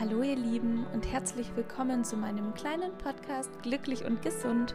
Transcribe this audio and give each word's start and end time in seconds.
Hallo 0.00 0.22
ihr 0.22 0.36
Lieben 0.36 0.86
und 0.94 1.12
herzlich 1.12 1.54
willkommen 1.56 2.04
zu 2.04 2.16
meinem 2.16 2.54
kleinen 2.54 2.96
Podcast 2.96 3.50
Glücklich 3.62 4.02
und 4.06 4.22
Gesund. 4.22 4.74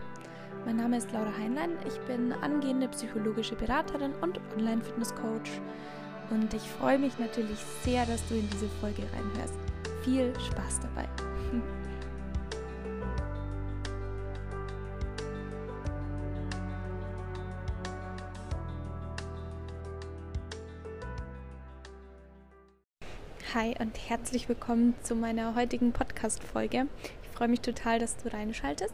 Mein 0.68 0.76
Name 0.76 0.98
ist 0.98 1.12
Laura 1.14 1.36
Heinlein, 1.36 1.72
ich 1.88 1.98
bin 2.02 2.32
angehende 2.32 2.88
psychologische 2.90 3.56
Beraterin 3.56 4.14
und 4.22 4.40
Online-Fitness-Coach 4.56 5.50
und 6.30 6.54
ich 6.54 6.62
freue 6.62 7.00
mich 7.00 7.18
natürlich 7.18 7.58
sehr, 7.82 8.06
dass 8.06 8.24
du 8.28 8.36
in 8.36 8.48
diese 8.52 8.70
Folge 8.80 9.02
reinhörst. 9.02 9.56
Viel 10.04 10.32
Spaß 10.40 10.82
dabei! 10.82 11.10
Hi 23.54 23.76
und 23.80 24.10
herzlich 24.10 24.50
willkommen 24.50 24.96
zu 25.04 25.16
meiner 25.16 25.56
heutigen 25.56 25.92
Podcast-Folge. 25.94 26.88
Ich 27.24 27.30
freue 27.30 27.48
mich 27.48 27.62
total, 27.62 28.00
dass 28.00 28.18
du 28.18 28.34
reinschaltest. 28.34 28.94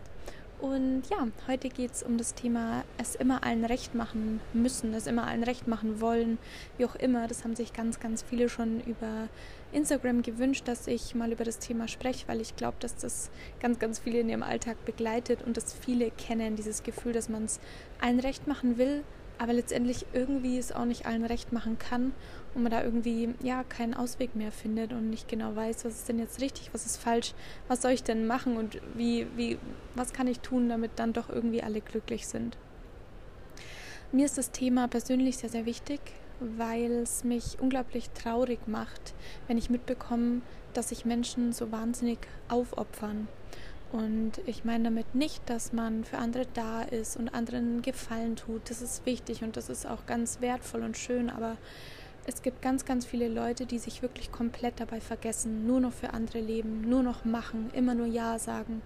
Und 0.59 1.03
ja, 1.09 1.27
heute 1.47 1.69
geht 1.69 1.91
es 1.93 2.03
um 2.03 2.17
das 2.17 2.35
Thema, 2.35 2.83
es 2.99 3.15
immer 3.15 3.43
allen 3.43 3.65
recht 3.65 3.95
machen 3.95 4.41
müssen, 4.53 4.93
es 4.93 5.07
immer 5.07 5.25
allen 5.25 5.43
recht 5.43 5.67
machen 5.67 6.01
wollen, 6.01 6.37
wie 6.77 6.85
auch 6.85 6.95
immer. 6.95 7.27
Das 7.27 7.43
haben 7.43 7.55
sich 7.55 7.73
ganz, 7.73 7.99
ganz 7.99 8.21
viele 8.21 8.49
schon 8.49 8.81
über 8.81 9.29
Instagram 9.71 10.21
gewünscht, 10.21 10.67
dass 10.67 10.85
ich 10.85 11.15
mal 11.15 11.31
über 11.31 11.45
das 11.45 11.57
Thema 11.57 11.87
spreche, 11.87 12.27
weil 12.27 12.41
ich 12.41 12.55
glaube, 12.55 12.77
dass 12.81 12.95
das 12.97 13.31
ganz, 13.61 13.79
ganz 13.79 13.99
viele 13.99 14.19
in 14.19 14.29
ihrem 14.29 14.43
Alltag 14.43 14.83
begleitet 14.85 15.41
und 15.41 15.57
dass 15.57 15.73
viele 15.73 16.11
kennen 16.11 16.57
dieses 16.57 16.83
Gefühl, 16.83 17.13
dass 17.13 17.29
man 17.29 17.45
es 17.45 17.59
allen 18.01 18.19
recht 18.19 18.47
machen 18.47 18.77
will, 18.77 19.03
aber 19.41 19.53
letztendlich 19.53 20.05
irgendwie 20.13 20.59
es 20.59 20.71
auch 20.71 20.85
nicht 20.85 21.07
allen 21.07 21.25
recht 21.25 21.51
machen 21.51 21.79
kann 21.79 22.13
und 22.53 22.61
man 22.61 22.71
da 22.71 22.83
irgendwie 22.83 23.33
ja 23.41 23.63
keinen 23.63 23.95
Ausweg 23.95 24.35
mehr 24.35 24.51
findet 24.51 24.93
und 24.93 25.09
nicht 25.09 25.27
genau 25.27 25.55
weiß, 25.55 25.83
was 25.83 25.95
ist 25.95 26.09
denn 26.09 26.19
jetzt 26.19 26.41
richtig, 26.41 26.69
was 26.73 26.85
ist 26.85 26.97
falsch, 26.97 27.33
was 27.67 27.81
soll 27.81 27.89
ich 27.89 28.03
denn 28.03 28.27
machen 28.27 28.55
und 28.55 28.79
wie, 28.93 29.25
wie, 29.35 29.57
was 29.95 30.13
kann 30.13 30.27
ich 30.27 30.41
tun, 30.41 30.69
damit 30.69 30.91
dann 30.97 31.11
doch 31.11 31.27
irgendwie 31.27 31.63
alle 31.63 31.81
glücklich 31.81 32.27
sind. 32.27 32.55
Mir 34.11 34.25
ist 34.25 34.37
das 34.37 34.51
Thema 34.51 34.87
persönlich 34.87 35.37
sehr, 35.37 35.49
sehr 35.49 35.65
wichtig, 35.65 36.01
weil 36.39 36.91
es 36.91 37.23
mich 37.23 37.57
unglaublich 37.59 38.11
traurig 38.11 38.67
macht, 38.67 39.15
wenn 39.47 39.57
ich 39.57 39.71
mitbekomme, 39.71 40.41
dass 40.75 40.89
sich 40.89 41.03
Menschen 41.03 41.51
so 41.51 41.71
wahnsinnig 41.71 42.19
aufopfern 42.47 43.27
und 43.91 44.33
ich 44.45 44.63
meine 44.63 44.85
damit 44.85 45.15
nicht, 45.15 45.49
dass 45.49 45.73
man 45.73 46.03
für 46.03 46.17
andere 46.17 46.45
da 46.53 46.81
ist 46.81 47.17
und 47.17 47.33
anderen 47.33 47.81
Gefallen 47.81 48.35
tut. 48.35 48.69
Das 48.69 48.81
ist 48.81 49.05
wichtig 49.05 49.43
und 49.43 49.57
das 49.57 49.69
ist 49.69 49.85
auch 49.85 50.05
ganz 50.05 50.39
wertvoll 50.39 50.83
und 50.83 50.97
schön, 50.97 51.29
aber 51.29 51.57
es 52.25 52.41
gibt 52.41 52.61
ganz, 52.61 52.85
ganz 52.85 53.05
viele 53.05 53.27
Leute, 53.27 53.65
die 53.65 53.79
sich 53.79 54.01
wirklich 54.01 54.31
komplett 54.31 54.79
dabei 54.79 55.01
vergessen, 55.01 55.65
nur 55.65 55.79
noch 55.79 55.91
für 55.93 56.13
andere 56.13 56.39
leben, 56.39 56.81
nur 56.81 57.03
noch 57.03 57.25
machen, 57.25 57.71
immer 57.73 57.95
nur 57.95 58.05
Ja 58.05 58.37
sagen. 58.39 58.81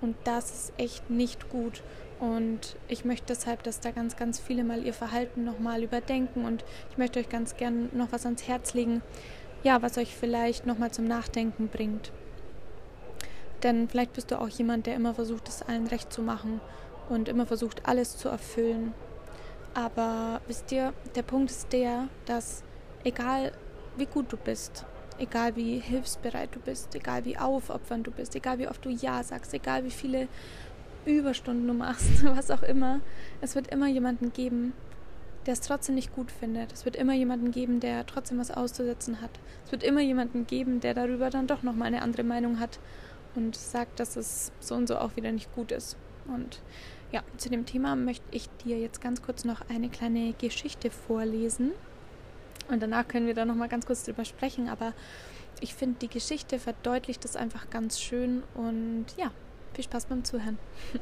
Und 0.00 0.16
das 0.24 0.50
ist 0.50 0.72
echt 0.78 1.10
nicht 1.10 1.50
gut. 1.50 1.82
Und 2.20 2.76
ich 2.88 3.04
möchte 3.04 3.26
deshalb, 3.28 3.62
dass 3.62 3.80
da 3.80 3.90
ganz, 3.90 4.16
ganz 4.16 4.40
viele 4.40 4.64
mal 4.64 4.84
ihr 4.84 4.94
Verhalten 4.94 5.44
nochmal 5.44 5.82
überdenken. 5.82 6.44
Und 6.44 6.64
ich 6.90 6.98
möchte 6.98 7.20
euch 7.20 7.28
ganz 7.28 7.56
gern 7.56 7.90
noch 7.92 8.12
was 8.12 8.24
ans 8.24 8.48
Herz 8.48 8.72
legen, 8.72 9.02
ja, 9.62 9.82
was 9.82 9.98
euch 9.98 10.16
vielleicht 10.16 10.64
nochmal 10.64 10.90
zum 10.90 11.06
Nachdenken 11.06 11.68
bringt. 11.68 12.12
Denn 13.62 13.88
vielleicht 13.88 14.14
bist 14.14 14.30
du 14.30 14.40
auch 14.40 14.48
jemand, 14.48 14.86
der 14.86 14.94
immer 14.94 15.14
versucht, 15.14 15.48
es 15.48 15.62
allen 15.62 15.86
recht 15.86 16.12
zu 16.12 16.22
machen 16.22 16.60
und 17.08 17.28
immer 17.28 17.46
versucht, 17.46 17.86
alles 17.86 18.16
zu 18.16 18.28
erfüllen. 18.28 18.94
Aber 19.74 20.40
wisst 20.46 20.72
ihr, 20.72 20.92
der 21.14 21.22
Punkt 21.22 21.50
ist 21.50 21.72
der, 21.72 22.08
dass 22.26 22.62
egal 23.04 23.52
wie 23.96 24.06
gut 24.06 24.32
du 24.32 24.36
bist, 24.36 24.84
egal 25.18 25.54
wie 25.56 25.78
hilfsbereit 25.78 26.54
du 26.54 26.60
bist, 26.60 26.94
egal 26.94 27.24
wie 27.24 27.38
aufopfernd 27.38 28.06
du 28.06 28.10
bist, 28.10 28.34
egal 28.34 28.58
wie 28.58 28.68
oft 28.68 28.84
du 28.84 28.88
Ja 28.88 29.22
sagst, 29.22 29.52
egal 29.54 29.84
wie 29.84 29.90
viele 29.90 30.28
Überstunden 31.04 31.66
du 31.66 31.74
machst, 31.74 32.24
was 32.24 32.50
auch 32.50 32.62
immer, 32.62 33.00
es 33.40 33.54
wird 33.54 33.68
immer 33.68 33.86
jemanden 33.88 34.32
geben, 34.32 34.72
der 35.46 35.54
es 35.54 35.60
trotzdem 35.60 35.94
nicht 35.94 36.14
gut 36.14 36.30
findet. 36.30 36.72
Es 36.72 36.84
wird 36.84 36.96
immer 36.96 37.14
jemanden 37.14 37.50
geben, 37.50 37.80
der 37.80 38.06
trotzdem 38.06 38.38
was 38.38 38.50
auszusetzen 38.50 39.22
hat. 39.22 39.30
Es 39.64 39.72
wird 39.72 39.82
immer 39.82 40.00
jemanden 40.00 40.46
geben, 40.46 40.80
der 40.80 40.94
darüber 40.94 41.30
dann 41.30 41.46
doch 41.46 41.62
nochmal 41.62 41.88
eine 41.88 42.02
andere 42.02 42.24
Meinung 42.24 42.60
hat 42.60 42.78
und 43.34 43.56
sagt, 43.56 44.00
dass 44.00 44.16
es 44.16 44.52
so 44.60 44.74
und 44.74 44.86
so 44.86 44.96
auch 44.96 45.16
wieder 45.16 45.32
nicht 45.32 45.54
gut 45.54 45.72
ist. 45.72 45.96
Und 46.26 46.60
ja, 47.12 47.22
zu 47.36 47.48
dem 47.48 47.66
Thema 47.66 47.96
möchte 47.96 48.24
ich 48.30 48.48
dir 48.64 48.78
jetzt 48.78 49.00
ganz 49.00 49.22
kurz 49.22 49.44
noch 49.44 49.68
eine 49.68 49.88
kleine 49.88 50.32
Geschichte 50.34 50.90
vorlesen. 50.90 51.72
Und 52.68 52.82
danach 52.82 53.08
können 53.08 53.26
wir 53.26 53.34
da 53.34 53.44
noch 53.44 53.56
mal 53.56 53.68
ganz 53.68 53.86
kurz 53.86 54.04
drüber 54.04 54.24
sprechen. 54.24 54.68
Aber 54.68 54.92
ich 55.60 55.74
finde, 55.74 55.98
die 56.00 56.08
Geschichte 56.08 56.58
verdeutlicht 56.58 57.24
das 57.24 57.36
einfach 57.36 57.68
ganz 57.70 58.00
schön. 58.00 58.42
Und 58.54 59.06
ja, 59.16 59.32
viel 59.74 59.84
Spaß 59.84 60.06
beim 60.06 60.24
Zuhören. 60.24 60.58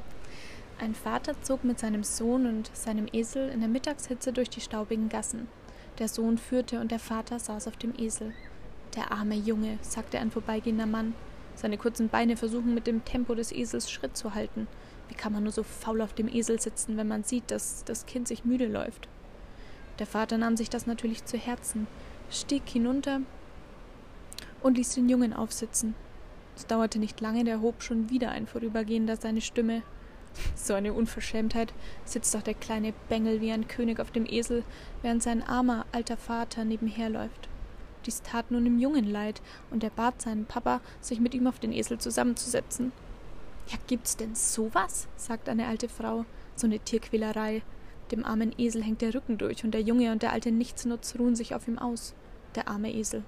Ein 0.80 0.94
Vater 0.94 1.34
zog 1.42 1.64
mit 1.64 1.78
seinem 1.78 2.04
Sohn 2.04 2.46
und 2.46 2.70
seinem 2.74 3.08
Esel 3.12 3.48
in 3.50 3.60
der 3.60 3.68
Mittagshitze 3.68 4.32
durch 4.32 4.48
die 4.48 4.60
staubigen 4.60 5.08
Gassen. 5.08 5.48
Der 5.98 6.08
Sohn 6.08 6.38
führte 6.38 6.80
und 6.80 6.92
der 6.92 7.00
Vater 7.00 7.40
saß 7.40 7.66
auf 7.66 7.76
dem 7.76 7.92
Esel. 7.98 8.32
Der 8.94 9.10
arme 9.10 9.34
Junge, 9.34 9.78
sagte 9.82 10.20
ein 10.20 10.30
vorbeigehender 10.30 10.86
Mann, 10.86 11.14
seine 11.58 11.76
kurzen 11.76 12.08
Beine 12.08 12.36
versuchen 12.36 12.72
mit 12.72 12.86
dem 12.86 13.04
Tempo 13.04 13.34
des 13.34 13.52
Esels 13.52 13.90
Schritt 13.90 14.16
zu 14.16 14.34
halten. 14.34 14.68
Wie 15.08 15.14
kann 15.14 15.32
man 15.32 15.42
nur 15.42 15.52
so 15.52 15.62
faul 15.62 16.00
auf 16.02 16.12
dem 16.12 16.28
Esel 16.28 16.60
sitzen, 16.60 16.96
wenn 16.96 17.08
man 17.08 17.24
sieht, 17.24 17.50
dass 17.50 17.84
das 17.84 18.06
Kind 18.06 18.28
sich 18.28 18.44
müde 18.44 18.66
läuft? 18.66 19.08
Der 19.98 20.06
Vater 20.06 20.38
nahm 20.38 20.56
sich 20.56 20.70
das 20.70 20.86
natürlich 20.86 21.24
zu 21.24 21.36
Herzen, 21.36 21.88
stieg 22.30 22.62
hinunter 22.68 23.20
und 24.62 24.76
ließ 24.76 24.94
den 24.94 25.08
Jungen 25.08 25.32
aufsitzen. 25.32 25.94
Es 26.56 26.66
dauerte 26.66 26.98
nicht 26.98 27.20
lange, 27.20 27.44
da 27.44 27.60
hob 27.60 27.82
schon 27.82 28.10
wieder 28.10 28.30
ein 28.30 28.46
Vorübergehender 28.46 29.16
seine 29.16 29.40
Stimme. 29.40 29.82
So 30.54 30.74
eine 30.74 30.92
Unverschämtheit 30.92 31.72
sitzt 32.04 32.34
doch 32.34 32.42
der 32.42 32.54
kleine 32.54 32.92
Bengel 33.08 33.40
wie 33.40 33.50
ein 33.50 33.66
König 33.66 33.98
auf 33.98 34.12
dem 34.12 34.26
Esel, 34.26 34.62
während 35.02 35.22
sein 35.22 35.42
armer 35.42 35.86
alter 35.90 36.16
Vater 36.16 36.64
nebenher 36.64 37.10
läuft. 37.10 37.48
Dies 38.08 38.22
tat 38.22 38.50
nun 38.50 38.64
dem 38.64 38.78
Jungen 38.78 39.04
leid, 39.04 39.42
und 39.70 39.84
er 39.84 39.90
bat 39.90 40.22
seinen 40.22 40.46
Papa, 40.46 40.80
sich 40.98 41.20
mit 41.20 41.34
ihm 41.34 41.46
auf 41.46 41.58
den 41.58 41.74
Esel 41.74 41.98
zusammenzusetzen. 41.98 42.90
Ja, 43.66 43.76
gibt's 43.86 44.16
denn 44.16 44.34
sowas? 44.34 45.08
sagt 45.16 45.46
eine 45.46 45.66
alte 45.66 45.90
Frau. 45.90 46.24
So 46.56 46.66
eine 46.66 46.78
Tierquälerei. 46.78 47.60
Dem 48.10 48.24
armen 48.24 48.54
Esel 48.56 48.82
hängt 48.82 49.02
der 49.02 49.12
Rücken 49.12 49.36
durch, 49.36 49.62
und 49.62 49.72
der 49.72 49.82
Junge 49.82 50.10
und 50.10 50.22
der 50.22 50.32
alte 50.32 50.50
Nichtsnutz 50.50 51.16
ruhen 51.18 51.36
sich 51.36 51.54
auf 51.54 51.68
ihm 51.68 51.78
aus. 51.78 52.14
Der 52.54 52.68
arme 52.68 52.94
Esel. 52.94 53.24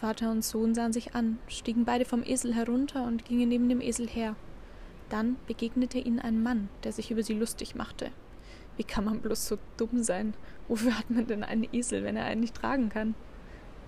Vater 0.00 0.30
und 0.30 0.42
Sohn 0.42 0.74
sahen 0.74 0.94
sich 0.94 1.14
an, 1.14 1.38
stiegen 1.46 1.84
beide 1.84 2.06
vom 2.06 2.22
Esel 2.24 2.54
herunter 2.54 3.04
und 3.04 3.26
gingen 3.26 3.50
neben 3.50 3.68
dem 3.68 3.82
Esel 3.82 4.08
her. 4.08 4.34
Dann 5.10 5.36
begegnete 5.46 5.98
ihnen 5.98 6.20
ein 6.20 6.42
Mann, 6.42 6.70
der 6.84 6.92
sich 6.92 7.10
über 7.10 7.22
sie 7.22 7.34
lustig 7.34 7.74
machte. 7.74 8.12
Wie 8.78 8.84
kann 8.84 9.04
man 9.04 9.20
bloß 9.20 9.46
so 9.46 9.58
dumm 9.76 10.02
sein? 10.02 10.32
Wofür 10.68 10.98
hat 10.98 11.10
man 11.10 11.26
denn 11.26 11.44
einen 11.44 11.68
Esel, 11.70 12.02
wenn 12.02 12.16
er 12.16 12.24
einen 12.24 12.40
nicht 12.40 12.54
tragen 12.54 12.88
kann? 12.88 13.14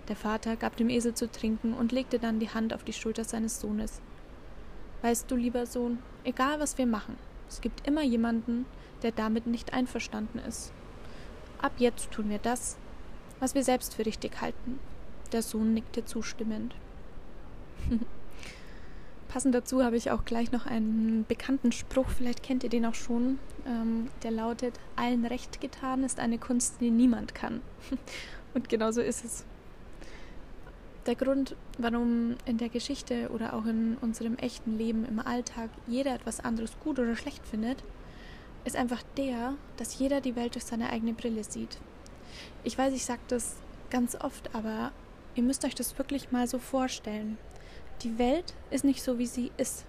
Der 0.08 0.16
Vater 0.16 0.56
gab 0.56 0.76
dem 0.76 0.90
Esel 0.90 1.14
zu 1.14 1.30
trinken 1.30 1.72
und 1.72 1.92
legte 1.92 2.18
dann 2.18 2.38
die 2.38 2.50
Hand 2.50 2.74
auf 2.74 2.84
die 2.84 2.92
Schulter 2.92 3.24
seines 3.24 3.60
Sohnes. 3.60 4.00
Weißt 5.02 5.30
du, 5.30 5.36
lieber 5.36 5.66
Sohn, 5.66 5.98
egal 6.24 6.60
was 6.60 6.78
wir 6.78 6.86
machen, 6.86 7.16
es 7.48 7.60
gibt 7.60 7.86
immer 7.86 8.02
jemanden, 8.02 8.66
der 9.02 9.12
damit 9.12 9.46
nicht 9.46 9.72
einverstanden 9.72 10.38
ist. 10.38 10.72
Ab 11.60 11.72
jetzt 11.78 12.10
tun 12.10 12.28
wir 12.28 12.38
das, 12.38 12.76
was 13.40 13.54
wir 13.54 13.64
selbst 13.64 13.94
für 13.94 14.06
richtig 14.06 14.40
halten. 14.40 14.78
Der 15.32 15.42
Sohn 15.42 15.74
nickte 15.74 16.04
zustimmend. 16.04 16.74
Passend 19.28 19.54
dazu 19.54 19.82
habe 19.82 19.96
ich 19.96 20.10
auch 20.10 20.24
gleich 20.24 20.52
noch 20.52 20.66
einen 20.66 21.24
bekannten 21.26 21.72
Spruch, 21.72 22.08
vielleicht 22.08 22.42
kennt 22.42 22.62
ihr 22.62 22.70
den 22.70 22.86
auch 22.86 22.94
schon, 22.94 23.38
ähm, 23.66 24.08
der 24.22 24.30
lautet, 24.30 24.78
allen 24.94 25.26
Recht 25.26 25.60
getan 25.60 26.04
ist 26.04 26.20
eine 26.20 26.38
Kunst, 26.38 26.80
die 26.80 26.90
niemand 26.90 27.34
kann. 27.34 27.60
Und 28.54 28.68
genau 28.68 28.92
so 28.92 29.00
ist 29.00 29.24
es. 29.24 29.44
Der 31.06 31.16
Grund, 31.16 31.54
warum 31.76 32.36
in 32.46 32.56
der 32.56 32.70
Geschichte 32.70 33.28
oder 33.28 33.52
auch 33.52 33.66
in 33.66 33.98
unserem 34.00 34.36
echten 34.36 34.78
Leben 34.78 35.04
im 35.04 35.18
Alltag 35.18 35.68
jeder 35.86 36.14
etwas 36.14 36.40
anderes 36.40 36.78
gut 36.82 36.98
oder 36.98 37.14
schlecht 37.14 37.46
findet, 37.46 37.84
ist 38.64 38.74
einfach 38.74 39.02
der, 39.18 39.54
dass 39.76 39.98
jeder 39.98 40.22
die 40.22 40.34
Welt 40.34 40.54
durch 40.54 40.64
seine 40.64 40.88
eigene 40.88 41.12
Brille 41.12 41.44
sieht. 41.44 41.76
Ich 42.62 42.78
weiß, 42.78 42.94
ich 42.94 43.04
sage 43.04 43.20
das 43.28 43.56
ganz 43.90 44.16
oft, 44.16 44.54
aber 44.54 44.92
ihr 45.34 45.42
müsst 45.42 45.66
euch 45.66 45.74
das 45.74 45.98
wirklich 45.98 46.32
mal 46.32 46.48
so 46.48 46.58
vorstellen. 46.58 47.36
Die 48.00 48.18
Welt 48.18 48.54
ist 48.70 48.84
nicht 48.84 49.02
so, 49.02 49.18
wie 49.18 49.26
sie 49.26 49.52
ist. 49.58 49.84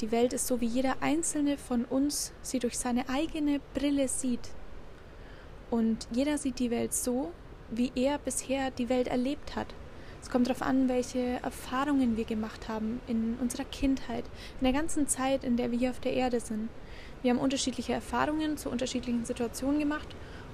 Die 0.00 0.10
Welt 0.10 0.32
ist 0.32 0.48
so, 0.48 0.60
wie 0.60 0.66
jeder 0.66 0.96
einzelne 1.00 1.56
von 1.56 1.84
uns 1.84 2.32
sie 2.42 2.58
durch 2.58 2.76
seine 2.76 3.08
eigene 3.08 3.60
Brille 3.72 4.08
sieht. 4.08 4.50
Und 5.70 6.08
jeder 6.10 6.38
sieht 6.38 6.58
die 6.58 6.72
Welt 6.72 6.92
so, 6.92 7.30
wie 7.70 7.92
er 7.94 8.18
bisher 8.18 8.72
die 8.72 8.88
Welt 8.88 9.06
erlebt 9.06 9.54
hat. 9.54 9.68
Es 10.24 10.30
kommt 10.30 10.48
darauf 10.48 10.62
an, 10.62 10.88
welche 10.88 11.38
Erfahrungen 11.42 12.16
wir 12.16 12.24
gemacht 12.24 12.66
haben 12.66 13.02
in 13.06 13.36
unserer 13.42 13.64
Kindheit, 13.64 14.24
in 14.58 14.64
der 14.64 14.72
ganzen 14.72 15.06
Zeit, 15.06 15.44
in 15.44 15.58
der 15.58 15.70
wir 15.70 15.78
hier 15.78 15.90
auf 15.90 16.00
der 16.00 16.14
Erde 16.14 16.40
sind. 16.40 16.70
Wir 17.20 17.30
haben 17.30 17.38
unterschiedliche 17.38 17.92
Erfahrungen 17.92 18.56
zu 18.56 18.70
unterschiedlichen 18.70 19.26
Situationen 19.26 19.78
gemacht 19.78 20.08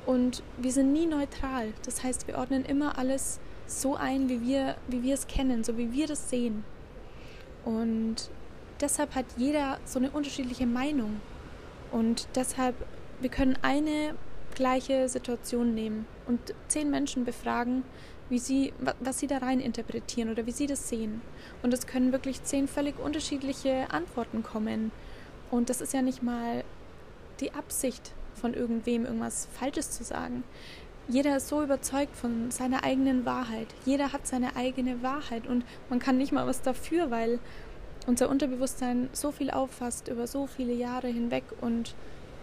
und 0.07 0.43
wir 0.59 0.73
sind 0.73 0.93
nie 0.93 1.07
neutral. 1.07 1.73
Das 1.85 2.03
heißt, 2.03 2.27
wir 2.27 2.37
ordnen 2.37 2.65
immer 2.65 2.99
alles 2.99 3.39
so 3.69 3.95
ein, 3.95 4.29
wie 4.29 4.43
wir, 4.43 4.75
wie 4.89 5.05
wir 5.05 5.15
es 5.15 5.29
kennen, 5.29 5.63
so 5.63 5.79
wie 5.79 5.93
wir 5.93 6.09
das 6.09 6.29
sehen. 6.29 6.65
Und 7.65 8.29
deshalb 8.81 9.15
hat 9.15 9.27
jeder 9.37 9.79
so 9.85 10.01
eine 10.01 10.11
unterschiedliche 10.11 10.67
Meinung. 10.67 11.21
Und 11.93 12.27
deshalb, 12.35 12.75
wir 13.21 13.31
können 13.31 13.57
eine 13.63 14.17
gleiche 14.57 15.09
Situation 15.09 15.77
nehmen 15.77 16.07
und 16.27 16.41
zehn 16.67 16.91
Menschen 16.91 17.25
befragen, 17.25 17.85
wie 18.31 18.39
sie, 18.39 18.73
was 19.01 19.19
sie 19.19 19.27
da 19.27 19.39
rein 19.39 19.61
interpretieren 19.61 20.31
oder 20.31 20.47
wie 20.47 20.53
sie 20.53 20.67
das 20.67 20.89
sehen. 20.89 21.21
Und 21.63 21.75
es 21.75 21.87
können 21.87 22.13
wirklich 22.13 22.43
zehn 22.43 22.69
völlig 22.69 22.99
unterschiedliche 22.99 23.91
Antworten 23.91 24.43
kommen. 24.43 24.93
Und 25.51 25.69
das 25.69 25.81
ist 25.81 25.93
ja 25.93 26.01
nicht 26.01 26.23
mal 26.23 26.65
die 27.41 27.53
Absicht 27.53 28.13
von 28.35 28.55
irgendwem, 28.55 29.05
irgendwas 29.05 29.49
Falsches 29.53 29.91
zu 29.91 30.05
sagen. 30.05 30.45
Jeder 31.09 31.37
ist 31.37 31.49
so 31.49 31.63
überzeugt 31.63 32.15
von 32.15 32.51
seiner 32.53 32.85
eigenen 32.85 33.25
Wahrheit. 33.25 33.67
Jeder 33.85 34.13
hat 34.13 34.27
seine 34.27 34.55
eigene 34.55 35.03
Wahrheit 35.03 35.47
und 35.47 35.65
man 35.89 35.99
kann 35.99 36.17
nicht 36.17 36.31
mal 36.31 36.47
was 36.47 36.63
dafür, 36.63 37.11
weil 37.11 37.41
unser 38.07 38.29
Unterbewusstsein 38.29 39.09
so 39.13 39.33
viel 39.33 39.51
auffasst 39.51 40.09
über 40.09 40.27
so 40.27 40.47
viele 40.47 40.73
Jahre 40.73 41.09
hinweg 41.09 41.45
und 41.61 41.95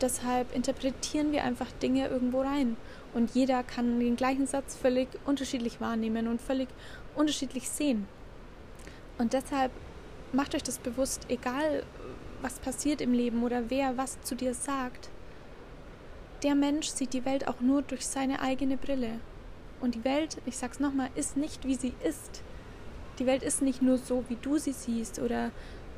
deshalb 0.01 0.53
interpretieren 0.53 1.31
wir 1.31 1.43
einfach 1.43 1.71
Dinge 1.81 2.07
irgendwo 2.07 2.41
rein. 2.41 2.75
Und 3.13 3.31
jeder 3.33 3.63
kann 3.63 3.99
den 3.99 4.15
gleichen 4.15 4.47
Satz 4.47 4.75
völlig 4.75 5.07
unterschiedlich 5.25 5.81
wahrnehmen 5.81 6.27
und 6.27 6.41
völlig 6.41 6.67
unterschiedlich 7.15 7.69
sehen. 7.69 8.07
Und 9.17 9.33
deshalb 9.33 9.71
macht 10.33 10.53
euch 10.55 10.63
das 10.63 10.77
bewusst, 10.77 11.25
egal 11.29 11.83
was 12.41 12.59
passiert 12.59 13.01
im 13.01 13.13
Leben 13.13 13.43
oder 13.43 13.69
wer 13.69 13.97
was 13.97 14.21
zu 14.21 14.35
dir 14.35 14.53
sagt, 14.53 15.09
der 16.43 16.53
Mensch 16.53 16.89
sieht 16.89 17.13
die 17.13 17.25
Welt 17.25 17.47
auch 17.47 17.61
nur 17.61 17.81
durch 17.81 18.05
seine 18.05 18.41
eigene 18.41 18.77
Brille. 18.77 19.19
Und 19.81 19.95
die 19.95 20.03
Welt, 20.03 20.37
ich 20.45 20.57
sag's 20.57 20.79
nochmal, 20.79 21.09
ist 21.15 21.35
nicht 21.37 21.65
wie 21.65 21.75
sie 21.75 21.93
ist. 22.03 22.43
Die 23.17 23.25
Welt 23.25 23.41
ist 23.41 23.63
nicht 23.63 23.81
nur 23.81 23.97
so, 23.97 24.23
wie 24.27 24.37
du 24.39 24.57
sie 24.57 24.73
siehst 24.73 25.19
oder 25.19 25.51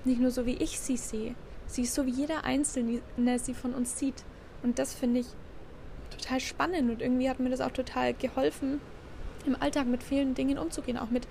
nicht 0.05 0.21
nur 0.21 0.31
so, 0.31 0.45
wie 0.45 0.55
ich 0.55 0.79
sie 0.79 0.95
sehe. 0.95 1.35
Sie 1.67 1.83
ist 1.83 1.94
so, 1.94 2.05
wie 2.05 2.12
jeder 2.12 2.45
Einzelne 2.45 3.01
sie 3.39 3.53
von 3.53 3.73
uns 3.73 4.00
sieht. 4.00 4.23
Und 4.63 4.79
das 4.79 4.94
finde 4.94 5.19
ich 5.21 5.27
total 6.19 6.39
spannend 6.39 6.89
und 6.89 7.01
irgendwie 7.01 7.30
hat 7.30 7.39
mir 7.39 7.50
das 7.50 7.62
auch 7.62 7.71
total 7.71 8.13
geholfen, 8.13 8.81
im 9.45 9.56
Alltag 9.62 9.88
mit 9.88 10.04
vielen 10.04 10.36
Dingen 10.36 10.57
umzugehen, 10.57 10.98
auch 10.98 11.10
mit, 11.10 11.27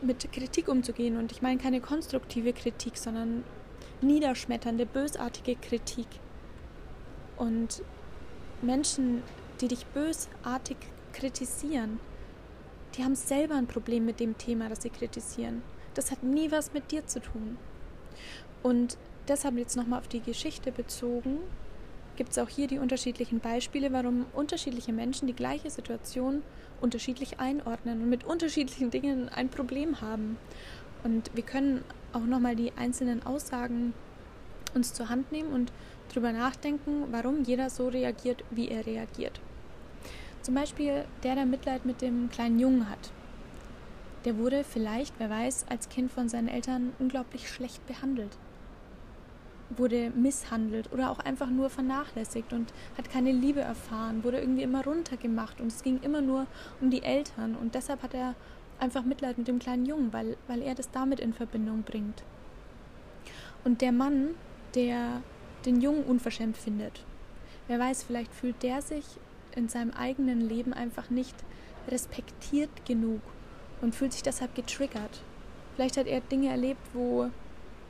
mit 0.00 0.30
Kritik 0.32 0.68
umzugehen. 0.68 1.16
Und 1.16 1.32
ich 1.32 1.42
meine 1.42 1.58
keine 1.58 1.80
konstruktive 1.80 2.52
Kritik, 2.52 2.96
sondern 2.96 3.44
niederschmetternde, 4.00 4.86
bösartige 4.86 5.56
Kritik. 5.56 6.06
Und 7.36 7.82
Menschen, 8.60 9.22
die 9.60 9.68
dich 9.68 9.86
bösartig 9.86 10.76
kritisieren, 11.12 12.00
die 12.96 13.04
haben 13.04 13.14
selber 13.14 13.54
ein 13.54 13.66
Problem 13.66 14.04
mit 14.04 14.20
dem 14.20 14.36
Thema, 14.36 14.68
das 14.68 14.82
sie 14.82 14.90
kritisieren. 14.90 15.62
Das 15.94 16.10
hat 16.10 16.22
nie 16.22 16.50
was 16.50 16.72
mit 16.72 16.90
dir 16.90 17.06
zu 17.06 17.20
tun. 17.20 17.56
Und 18.62 18.98
deshalb 19.28 19.56
jetzt 19.56 19.76
nochmal 19.76 20.00
auf 20.00 20.08
die 20.08 20.20
Geschichte 20.20 20.72
bezogen, 20.72 21.38
gibt 22.22 22.30
es 22.30 22.38
auch 22.38 22.48
hier 22.48 22.68
die 22.68 22.78
unterschiedlichen 22.78 23.40
Beispiele, 23.40 23.92
warum 23.92 24.26
unterschiedliche 24.32 24.92
Menschen 24.92 25.26
die 25.26 25.32
gleiche 25.32 25.70
Situation 25.70 26.44
unterschiedlich 26.80 27.40
einordnen 27.40 28.00
und 28.00 28.10
mit 28.10 28.22
unterschiedlichen 28.22 28.92
Dingen 28.92 29.28
ein 29.28 29.48
Problem 29.48 30.00
haben. 30.00 30.38
Und 31.02 31.32
wir 31.34 31.42
können 31.42 31.82
auch 32.12 32.24
nochmal 32.24 32.54
die 32.54 32.70
einzelnen 32.76 33.26
Aussagen 33.26 33.92
uns 34.72 34.92
zur 34.94 35.08
Hand 35.08 35.32
nehmen 35.32 35.52
und 35.52 35.72
darüber 36.10 36.30
nachdenken, 36.30 37.06
warum 37.10 37.42
jeder 37.42 37.68
so 37.70 37.88
reagiert, 37.88 38.44
wie 38.52 38.68
er 38.68 38.86
reagiert. 38.86 39.40
Zum 40.42 40.54
Beispiel 40.54 41.04
der, 41.24 41.34
der 41.34 41.44
Mitleid 41.44 41.84
mit 41.84 42.02
dem 42.02 42.30
kleinen 42.30 42.60
Jungen 42.60 42.88
hat. 42.88 43.10
Der 44.26 44.38
wurde 44.38 44.62
vielleicht, 44.62 45.14
wer 45.18 45.28
weiß, 45.28 45.66
als 45.68 45.88
Kind 45.88 46.12
von 46.12 46.28
seinen 46.28 46.46
Eltern 46.46 46.92
unglaublich 47.00 47.48
schlecht 47.50 47.84
behandelt 47.88 48.38
wurde 49.76 50.10
misshandelt 50.10 50.92
oder 50.92 51.10
auch 51.10 51.18
einfach 51.18 51.48
nur 51.48 51.70
vernachlässigt 51.70 52.52
und 52.52 52.72
hat 52.96 53.10
keine 53.10 53.32
Liebe 53.32 53.60
erfahren, 53.60 54.24
wurde 54.24 54.40
irgendwie 54.40 54.62
immer 54.62 54.84
runtergemacht 54.84 55.60
und 55.60 55.68
es 55.68 55.82
ging 55.82 56.00
immer 56.02 56.20
nur 56.20 56.46
um 56.80 56.90
die 56.90 57.02
Eltern 57.02 57.56
und 57.56 57.74
deshalb 57.74 58.02
hat 58.02 58.14
er 58.14 58.34
einfach 58.78 59.04
Mitleid 59.04 59.38
mit 59.38 59.48
dem 59.48 59.58
kleinen 59.58 59.86
Jungen, 59.86 60.12
weil, 60.12 60.36
weil 60.48 60.62
er 60.62 60.74
das 60.74 60.90
damit 60.90 61.20
in 61.20 61.32
Verbindung 61.32 61.82
bringt. 61.82 62.22
Und 63.64 63.80
der 63.80 63.92
Mann, 63.92 64.30
der 64.74 65.22
den 65.64 65.80
Jungen 65.80 66.04
unverschämt 66.04 66.56
findet, 66.56 67.04
wer 67.68 67.78
weiß, 67.78 68.02
vielleicht 68.02 68.34
fühlt 68.34 68.62
der 68.62 68.82
sich 68.82 69.04
in 69.54 69.68
seinem 69.68 69.92
eigenen 69.92 70.40
Leben 70.40 70.72
einfach 70.72 71.10
nicht 71.10 71.36
respektiert 71.88 72.84
genug 72.86 73.20
und 73.80 73.94
fühlt 73.94 74.12
sich 74.12 74.22
deshalb 74.22 74.54
getriggert. 74.54 75.22
Vielleicht 75.74 75.96
hat 75.96 76.06
er 76.06 76.20
Dinge 76.20 76.48
erlebt, 76.48 76.80
wo 76.92 77.30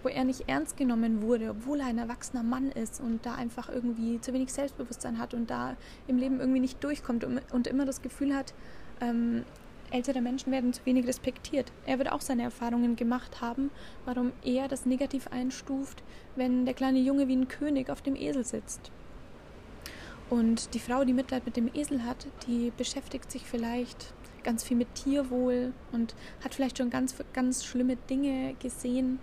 wo 0.02 0.08
er 0.08 0.24
nicht 0.24 0.48
ernst 0.48 0.76
genommen 0.76 1.22
wurde, 1.22 1.50
obwohl 1.50 1.80
er 1.80 1.86
ein 1.86 1.98
erwachsener 1.98 2.42
Mann 2.42 2.70
ist 2.70 3.00
und 3.00 3.24
da 3.24 3.34
einfach 3.34 3.68
irgendwie 3.68 4.20
zu 4.20 4.32
wenig 4.32 4.52
Selbstbewusstsein 4.52 5.18
hat 5.18 5.34
und 5.34 5.50
da 5.50 5.76
im 6.06 6.18
Leben 6.18 6.40
irgendwie 6.40 6.60
nicht 6.60 6.82
durchkommt 6.82 7.24
und, 7.24 7.66
immer 7.66 7.86
das 7.86 8.02
Gefühl 8.02 8.34
hat, 8.34 8.54
ähm, 9.00 9.44
ältere 9.90 10.20
Menschen 10.20 10.52
werden 10.52 10.72
zu 10.72 10.84
wenig 10.86 11.06
respektiert. 11.06 11.70
Er 11.86 11.98
wird 11.98 12.10
auch 12.10 12.20
seine 12.20 12.42
Erfahrungen 12.42 12.96
gemacht 12.96 13.40
haben, 13.40 13.70
warum 14.04 14.32
er 14.42 14.68
das 14.68 14.86
negativ 14.86 15.28
einstuft, 15.28 16.02
wenn 16.34 16.64
der 16.64 16.74
kleine 16.74 16.98
Junge 16.98 17.28
wie 17.28 17.36
ein 17.36 17.48
König 17.48 17.90
auf 17.90 18.02
dem 18.02 18.16
Esel 18.16 18.44
sitzt. 18.44 18.90
Und 20.30 20.72
die 20.72 20.78
Frau, 20.78 21.04
die 21.04 21.12
Mitleid 21.12 21.44
mit 21.44 21.56
dem 21.56 21.70
Esel 21.74 22.04
hat, 22.04 22.26
die 22.46 22.72
beschäftigt 22.76 23.30
sich 23.30 23.42
vielleicht 23.42 24.14
ganz 24.42 24.64
viel 24.64 24.76
mit 24.76 24.94
Tierwohl 24.94 25.72
und 25.92 26.14
hat 26.42 26.54
vielleicht 26.54 26.78
schon 26.78 26.90
ganz, 26.90 27.14
ganz 27.32 27.64
schlimme 27.64 27.96
Dinge 27.96 28.54
gesehen 28.58 29.20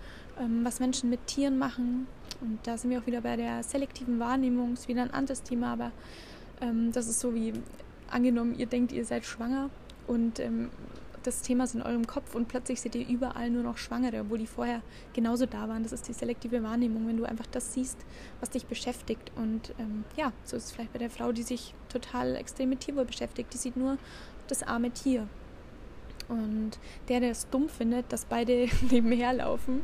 was 0.64 0.80
Menschen 0.80 1.10
mit 1.10 1.28
Tieren 1.28 1.58
machen. 1.58 2.08
Und 2.42 2.60
da 2.64 2.78
sind 2.78 2.90
wir 2.92 3.00
auch 3.00 3.06
wieder 3.06 3.22
bei 3.22 3.36
der 3.36 3.64
selektiven 3.64 4.20
Wahrnehmung, 4.20 4.74
ist 4.74 4.88
wieder 4.88 5.02
ein 5.02 5.14
anderes 5.14 5.44
Thema, 5.44 5.74
aber 5.74 5.92
ähm, 6.62 6.92
das 6.92 7.08
ist 7.08 7.20
so 7.20 7.36
wie 7.36 7.54
angenommen, 8.10 8.56
ihr 8.58 8.66
denkt, 8.66 8.92
ihr 8.92 9.06
seid 9.06 9.26
schwanger 9.26 9.70
und 10.08 10.40
ähm, 10.40 10.70
das 11.24 11.42
Thema 11.42 11.66
ist 11.66 11.76
in 11.76 11.82
eurem 11.82 12.08
Kopf 12.08 12.34
und 12.34 12.48
plötzlich 12.48 12.80
seht 12.80 12.96
ihr 12.96 13.08
überall 13.08 13.50
nur 13.50 13.64
noch 13.64 13.78
Schwangere, 13.78 14.22
obwohl 14.22 14.38
die 14.38 14.48
vorher 14.48 14.82
genauso 15.14 15.46
da 15.46 15.68
waren. 15.68 15.84
Das 15.84 15.92
ist 15.92 16.08
die 16.08 16.14
selektive 16.14 16.64
Wahrnehmung, 16.64 17.08
wenn 17.08 17.18
du 17.18 17.26
einfach 17.26 17.46
das 17.48 17.74
siehst, 17.74 17.98
was 18.40 18.50
dich 18.50 18.66
beschäftigt. 18.66 19.32
Und 19.36 19.74
ähm, 19.80 20.06
ja, 20.16 20.32
so 20.46 20.56
ist 20.56 20.66
es 20.66 20.72
vielleicht 20.72 20.94
bei 20.94 21.00
der 21.00 21.10
Frau, 21.10 21.32
die 21.32 21.44
sich 21.44 21.74
total 21.90 22.36
extrem 22.36 22.70
mit 22.70 22.80
Tierwohl 22.80 23.06
beschäftigt. 23.06 23.54
Die 23.54 23.58
sieht 23.58 23.76
nur 23.76 23.98
das 24.48 24.64
arme 24.64 24.92
Tier 24.92 25.28
und 26.30 26.72
der, 27.08 27.20
der 27.20 27.32
es 27.32 27.50
dumm 27.50 27.70
findet, 27.70 28.12
dass 28.14 28.26
beide 28.26 28.68
nebenher 28.92 29.34
laufen, 29.34 29.84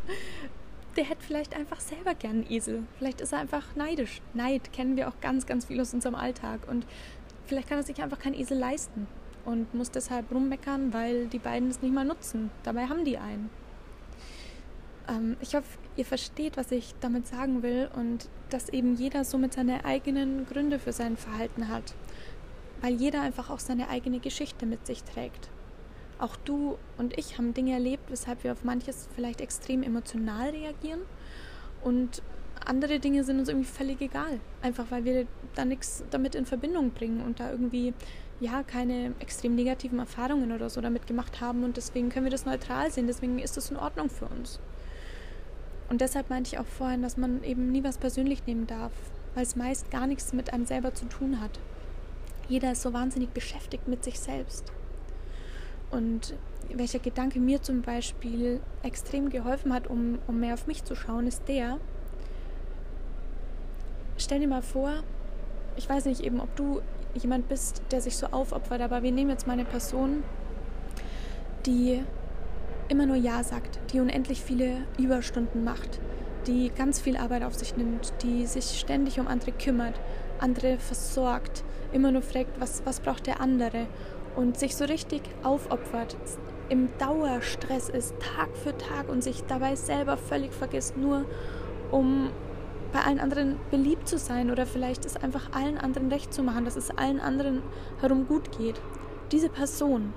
der 0.95 1.03
hätte 1.03 1.23
vielleicht 1.23 1.55
einfach 1.55 1.79
selber 1.79 2.15
gern 2.15 2.43
einen 2.43 2.51
Esel. 2.51 2.83
Vielleicht 2.97 3.19
ist 3.19 3.33
er 3.33 3.39
einfach 3.39 3.75
neidisch. 3.75 4.21
Neid 4.33 4.71
kennen 4.71 4.95
wir 4.95 5.09
auch 5.09 5.19
ganz, 5.19 5.45
ganz 5.45 5.65
viel 5.65 5.81
aus 5.81 5.93
unserem 5.93 6.15
Alltag. 6.15 6.61
Und 6.69 6.85
vielleicht 7.45 7.67
kann 7.67 7.79
er 7.79 7.83
sich 7.83 8.01
einfach 8.01 8.19
keinen 8.19 8.35
Esel 8.35 8.57
leisten 8.57 9.07
und 9.43 9.73
muss 9.73 9.91
deshalb 9.91 10.31
rummeckern, 10.31 10.93
weil 10.93 11.27
die 11.27 11.39
beiden 11.39 11.69
es 11.69 11.81
nicht 11.81 11.93
mal 11.93 12.05
nutzen. 12.05 12.49
Dabei 12.63 12.87
haben 12.87 13.03
die 13.03 13.17
einen. 13.17 13.49
Ähm, 15.09 15.35
ich 15.41 15.55
hoffe, 15.55 15.77
ihr 15.97 16.05
versteht, 16.05 16.55
was 16.55 16.71
ich 16.71 16.95
damit 17.01 17.27
sagen 17.27 17.61
will 17.61 17.89
und 17.93 18.29
dass 18.49 18.69
eben 18.69 18.95
jeder 18.95 19.25
somit 19.25 19.53
seine 19.53 19.83
eigenen 19.83 20.45
Gründe 20.45 20.79
für 20.79 20.93
sein 20.93 21.17
Verhalten 21.17 21.67
hat. 21.67 21.93
Weil 22.81 22.93
jeder 22.93 23.21
einfach 23.21 23.49
auch 23.49 23.59
seine 23.59 23.89
eigene 23.89 24.19
Geschichte 24.19 24.65
mit 24.65 24.87
sich 24.87 25.03
trägt 25.03 25.49
auch 26.19 26.36
du 26.38 26.77
und 26.98 27.17
ich 27.17 27.38
haben 27.38 27.53
Dinge 27.53 27.74
erlebt, 27.74 28.10
weshalb 28.10 28.43
wir 28.43 28.51
auf 28.51 28.63
manches 28.63 29.07
vielleicht 29.15 29.41
extrem 29.41 29.84
emotional 29.84 30.50
reagieren 30.50 31.01
und 31.84 32.22
andere 32.63 33.00
Dinge 33.00 33.24
sind 33.24 33.39
uns 33.39 33.50
irgendwie 33.50 33.67
völlig 33.67 34.01
egal, 34.01 34.39
einfach 34.62 34.86
weil 34.89 35.05
wir 35.05 35.27
da 35.55 35.65
nichts 35.65 36.03
damit 36.10 36.36
in 36.36 36.45
Verbindung 36.45 36.91
bringen 36.91 37.22
und 37.22 37.39
da 37.39 37.51
irgendwie 37.51 37.93
ja 38.39 38.63
keine 38.63 39.13
extrem 39.19 39.55
negativen 39.55 40.00
Erfahrungen 40.00 40.51
oder 40.51 40.69
so 40.69 40.81
damit 40.81 41.07
gemacht 41.07 41.41
haben 41.41 41.63
und 41.63 41.77
deswegen 41.77 42.10
können 42.10 42.25
wir 42.25 42.31
das 42.31 42.45
neutral 42.45 42.91
sehen, 42.91 43.07
deswegen 43.07 43.39
ist 43.39 43.57
das 43.57 43.72
in 43.72 43.77
Ordnung 43.77 44.10
für 44.10 44.25
uns. 44.25 44.60
Und 45.89 46.01
deshalb 46.01 46.29
meinte 46.29 46.50
ich 46.53 46.60
auch 46.60 46.65
vorhin, 46.65 47.01
dass 47.01 47.17
man 47.17 47.43
eben 47.43 47.72
nie 47.72 47.84
was 47.84 47.98
persönlich 47.98 48.45
nehmen 48.48 48.67
darf, 48.67 48.91
weil 49.36 49.43
es 49.43 49.55
meist 49.55 49.91
gar 49.91 50.07
nichts 50.07 50.34
mit 50.34 50.51
einem 50.51 50.65
selber 50.65 50.93
zu 50.93 51.05
tun 51.05 51.39
hat. 51.39 51.60
Jeder 52.48 52.72
ist 52.72 52.81
so 52.81 52.93
wahnsinnig 52.93 53.29
beschäftigt 53.29 53.88
mit 53.88 54.03
sich 54.03 54.19
selbst. 54.19 54.72
Und 55.92 56.34
welcher 56.74 57.00
Gedanke 57.00 57.39
mir 57.39 57.62
zum 57.62 57.82
Beispiel 57.82 58.60
extrem 58.84 59.30
geholfen 59.30 59.74
hat, 59.74 59.88
um, 59.88 60.20
um 60.27 60.39
mehr 60.39 60.54
auf 60.54 60.68
mich 60.68 60.84
zu 60.84 60.96
schauen, 60.96 61.27
ist 61.27 61.48
der, 61.48 61.80
stell 64.18 64.39
dir 64.39 64.48
mal 64.48 64.62
vor, 64.62 64.92
ich 65.75 65.88
weiß 65.89 66.06
nicht 66.06 66.22
eben, 66.22 66.39
ob 66.39 66.56
du 66.56 66.82
jemand 67.13 67.48
bist, 67.48 67.82
der 67.92 68.01
sich 68.01 68.18
so 68.18 68.27
aufopfert, 68.27 68.82
aber 68.82 69.04
wir 69.04 69.12
nehmen 69.12 69.30
jetzt 69.30 69.48
mal 69.48 69.54
eine 69.54 69.65
Person, 69.65 70.24
die 71.65 72.04
immer 72.88 73.06
nur 73.06 73.15
Ja 73.15 73.44
sagt, 73.44 73.80
die 73.92 74.00
unendlich 74.00 74.42
viele 74.42 74.84
Überstunden 74.98 75.63
macht, 75.63 76.00
die 76.48 76.72
ganz 76.75 77.00
viel 77.00 77.18
Arbeit 77.18 77.44
auf 77.44 77.56
sich 77.56 77.75
nimmt, 77.75 78.13
die 78.22 78.46
sich 78.46 78.80
ständig 78.80 79.20
um 79.20 79.27
andere 79.27 79.51
kümmert, 79.51 80.00
andere 80.39 80.77
versorgt, 80.77 81.63
immer 81.92 82.12
nur 82.12 82.22
fragt, 82.22 82.60
was, 82.60 82.86
was 82.86 83.00
braucht 83.00 83.27
der 83.27 83.39
andere 83.39 83.88
und 84.36 84.58
sich 84.60 84.75
so 84.75 84.86
richtig 84.86 85.22
aufopfert, 85.44 86.15
im 86.70 86.89
Dauerstress 86.98 87.89
ist, 87.89 88.15
Tag 88.20 88.50
für 88.56 88.75
Tag 88.77 89.10
und 89.10 89.24
sich 89.24 89.44
dabei 89.46 89.75
selber 89.75 90.18
völlig 90.18 90.54
vergisst, 90.54 90.98
nur 90.98 91.25
um 91.92 92.30
bei 92.92 93.01
allen 93.01 93.20
anderen 93.20 93.58
beliebt 93.72 94.08
zu 94.08 94.18
sein 94.18 94.50
oder 94.50 94.65
vielleicht 94.65 95.06
es 95.06 95.18
einfach 95.18 95.51
allen 95.51 95.77
anderen 95.77 96.12
recht 96.12 96.34
zu 96.34 96.44
machen, 96.44 96.65
dass 96.65 96.75
es 96.75 96.92
allen 96.92 97.20
anderen 97.20 97.62
herum 98.00 98.27
gut 98.27 98.58
geht. 98.58 98.80
Diese 99.32 99.50
Person 99.50 100.13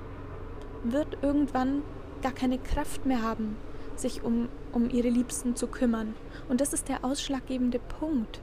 wird 0.84 1.18
irgendwann 1.22 1.82
gar 2.22 2.32
keine 2.32 2.58
Kraft 2.58 3.04
mehr 3.04 3.22
haben, 3.22 3.56
sich 3.96 4.22
um, 4.22 4.48
um 4.72 4.90
ihre 4.90 5.08
Liebsten 5.08 5.56
zu 5.56 5.66
kümmern. 5.66 6.14
Und 6.48 6.60
das 6.60 6.72
ist 6.72 6.88
der 6.88 7.04
ausschlaggebende 7.04 7.78
Punkt. 7.78 8.40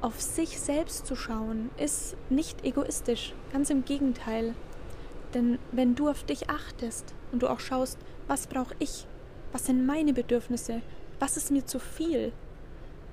Auf 0.00 0.20
sich 0.20 0.60
selbst 0.60 1.06
zu 1.06 1.16
schauen, 1.16 1.70
ist 1.76 2.16
nicht 2.30 2.64
egoistisch, 2.64 3.34
ganz 3.52 3.70
im 3.70 3.84
Gegenteil. 3.84 4.54
Denn 5.34 5.58
wenn 5.72 5.94
du 5.94 6.08
auf 6.08 6.22
dich 6.24 6.48
achtest 6.48 7.12
und 7.32 7.42
du 7.42 7.48
auch 7.48 7.60
schaust, 7.60 7.98
was 8.28 8.46
brauche 8.46 8.74
ich, 8.78 9.06
was 9.52 9.66
sind 9.66 9.84
meine 9.84 10.12
Bedürfnisse, 10.12 10.80
was 11.18 11.36
ist 11.36 11.50
mir 11.50 11.66
zu 11.66 11.78
viel, 11.78 12.32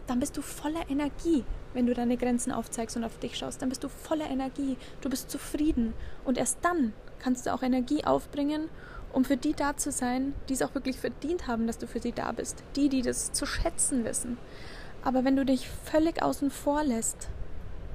dann 0.07 0.19
bist 0.19 0.37
du 0.37 0.41
voller 0.41 0.89
Energie, 0.89 1.43
wenn 1.73 1.85
du 1.85 1.93
deine 1.93 2.17
Grenzen 2.17 2.51
aufzeigst 2.51 2.97
und 2.97 3.03
auf 3.03 3.17
dich 3.19 3.37
schaust. 3.37 3.61
Dann 3.61 3.69
bist 3.69 3.83
du 3.83 3.89
voller 3.89 4.29
Energie, 4.29 4.77
du 5.01 5.09
bist 5.09 5.29
zufrieden 5.29 5.93
und 6.25 6.37
erst 6.37 6.59
dann 6.63 6.93
kannst 7.19 7.45
du 7.45 7.53
auch 7.53 7.63
Energie 7.63 8.03
aufbringen, 8.03 8.69
um 9.13 9.25
für 9.25 9.37
die 9.37 9.53
da 9.53 9.75
zu 9.75 9.91
sein, 9.91 10.33
die 10.47 10.53
es 10.53 10.61
auch 10.61 10.73
wirklich 10.73 10.97
verdient 10.97 11.47
haben, 11.47 11.67
dass 11.67 11.77
du 11.77 11.87
für 11.87 11.99
sie 11.99 12.11
da 12.11 12.31
bist. 12.31 12.63
Die, 12.75 12.89
die 12.89 13.01
das 13.01 13.31
zu 13.31 13.45
schätzen 13.45 14.05
wissen. 14.05 14.37
Aber 15.03 15.25
wenn 15.25 15.35
du 15.35 15.45
dich 15.45 15.69
völlig 15.69 16.21
außen 16.21 16.51
vor 16.51 16.83
lässt, 16.83 17.29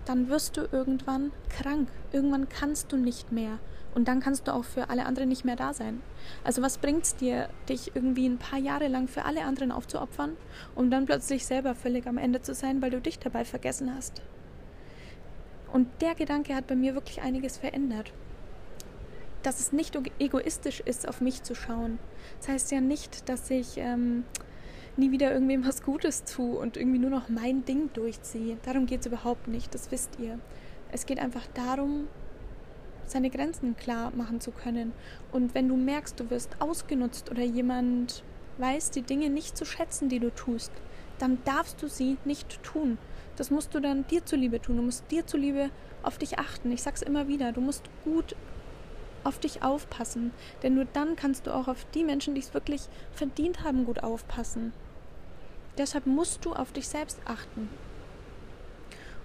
dann 0.07 0.29
wirst 0.31 0.57
du 0.57 0.67
irgendwann 0.73 1.33
krank. 1.51 1.89
Irgendwann 2.13 2.49
kannst 2.49 2.93
du 2.93 2.97
nicht 2.97 3.33
mehr. 3.33 3.59
Und 3.95 4.09
dann 4.09 4.21
kannst 4.21 4.47
du 4.47 4.53
auch 4.53 4.65
für 4.65 4.91
alle 4.91 5.07
anderen 5.07 5.29
nicht 5.29 5.45
mehr 5.45 5.57
da 5.57 5.73
sein. 5.73 6.03
Also 6.45 6.63
was 6.63 6.79
bringt 6.79 7.05
es 7.05 7.17
dir, 7.17 7.49
dich 7.69 7.93
irgendwie 7.95 8.29
ein 8.29 8.39
paar 8.39 8.59
Jahre 8.59 8.89
lang 8.89 9.09
für 9.09 9.25
alle 9.25 9.45
anderen 9.45 9.73
aufzuopfern, 9.73 10.37
um 10.75 10.91
dann 10.91 11.07
plötzlich 11.07 11.47
selber 11.47 11.75
völlig 11.75 12.07
am 12.07 12.19
Ende 12.19 12.43
zu 12.43 12.55
sein, 12.55 12.83
weil 12.83 12.91
du 12.91 13.01
dich 13.01 13.19
dabei 13.19 13.45
vergessen 13.45 13.95
hast? 13.95 14.23
Und 15.73 15.89
der 16.01 16.15
Gedanke 16.15 16.55
hat 16.55 16.67
bei 16.67 16.77
mir 16.77 16.95
wirklich 16.95 17.23
einiges 17.23 17.57
verändert. 17.57 18.13
Dass 19.43 19.61
es 19.61 19.73
nicht 19.73 19.99
egoistisch 20.19 20.81
ist, 20.81 21.09
auf 21.09 21.21
mich 21.21 21.43
zu 21.43 21.55
schauen. 21.55 21.99
Das 22.41 22.49
heißt 22.49 22.73
ja 22.73 22.81
nicht, 22.81 23.29
dass 23.29 23.51
ich 23.51 23.79
ähm, 23.79 24.25
nie 24.99 25.11
wieder 25.11 25.33
irgendwem 25.33 25.67
was 25.67 25.83
Gutes 25.83 26.25
tue 26.25 26.59
und 26.59 26.76
irgendwie 26.76 26.99
nur 26.99 27.11
noch 27.11 27.29
mein 27.29 27.65
Ding 27.65 27.91
durchziehe. 27.93 28.57
Darum 28.65 28.87
geht 28.87 29.00
es 29.00 29.07
überhaupt 29.07 29.49
nicht, 29.49 29.75
das 29.75 29.91
wisst 29.91 30.19
ihr. 30.19 30.38
Es 30.93 31.07
geht 31.07 31.19
einfach 31.19 31.47
darum, 31.55 32.09
seine 33.07 33.31
Grenzen 33.31 33.76
klar 33.76 34.12
machen 34.17 34.41
zu 34.41 34.50
können. 34.50 34.93
Und 35.33 35.55
wenn 35.55 35.69
du 35.69 35.76
merkst, 35.76 36.19
du 36.19 36.31
wirst 36.31 36.61
ausgenutzt 36.61 37.31
oder 37.31 37.43
jemand 37.43 38.23
weiß 38.59 38.91
die 38.91 39.03
Dinge 39.03 39.31
nicht 39.31 39.57
zu 39.57 39.65
schätzen, 39.65 40.09
die 40.09 40.19
du 40.19 40.35
tust, 40.35 40.73
dann 41.19 41.38
darfst 41.45 41.83
du 41.83 41.88
sie 41.88 42.17
nicht 42.25 42.62
tun. 42.62 42.99
Das 43.37 43.50
musst 43.50 43.75
du 43.75 43.81
dann 43.81 44.07
dir 44.07 44.25
zuliebe 44.25 44.61
tun. 44.61 44.76
Du 44.76 44.83
musst 44.83 45.11
dir 45.11 45.26
zuliebe 45.26 45.71
auf 46.03 46.19
dich 46.19 46.38
achten. 46.38 46.71
Ich 46.73 46.83
sag's 46.83 47.03
immer 47.03 47.29
wieder, 47.29 47.53
du 47.53 47.61
musst 47.61 47.85
gut 48.05 48.35
auf 49.25 49.38
dich 49.41 49.62
aufpassen, 49.62 50.31
denn 50.62 50.76
nur 50.76 50.85
dann 50.85 51.17
kannst 51.17 51.47
du 51.47 51.55
auch 51.55 51.67
auf 51.67 51.85
die 51.95 52.05
Menschen, 52.05 52.35
die 52.35 52.41
es 52.41 52.55
wirklich 52.55 52.83
verdient 53.11 53.65
haben, 53.65 53.85
gut 53.85 54.05
aufpassen. 54.05 54.73
Deshalb 55.78 56.06
musst 56.06 56.45
du 56.45 56.52
auf 56.52 56.73
dich 56.73 56.88
selbst 56.88 57.21
achten. 57.25 57.68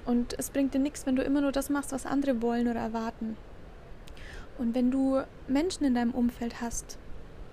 Und 0.06 0.38
es 0.38 0.50
bringt 0.50 0.74
dir 0.74 0.80
nichts, 0.80 1.06
wenn 1.06 1.16
du 1.16 1.24
immer 1.24 1.42
nur 1.42 1.52
das 1.52 1.70
machst, 1.70 1.92
was 1.92 2.06
andere 2.06 2.42
wollen 2.42 2.68
oder 2.68 2.80
erwarten. 2.80 3.38
Und 4.58 4.76
wenn 4.76 4.92
du 4.92 5.22
Menschen 5.48 5.86
in 5.86 5.96
deinem 5.96 6.12
Umfeld 6.12 6.62
hast, 6.62 6.98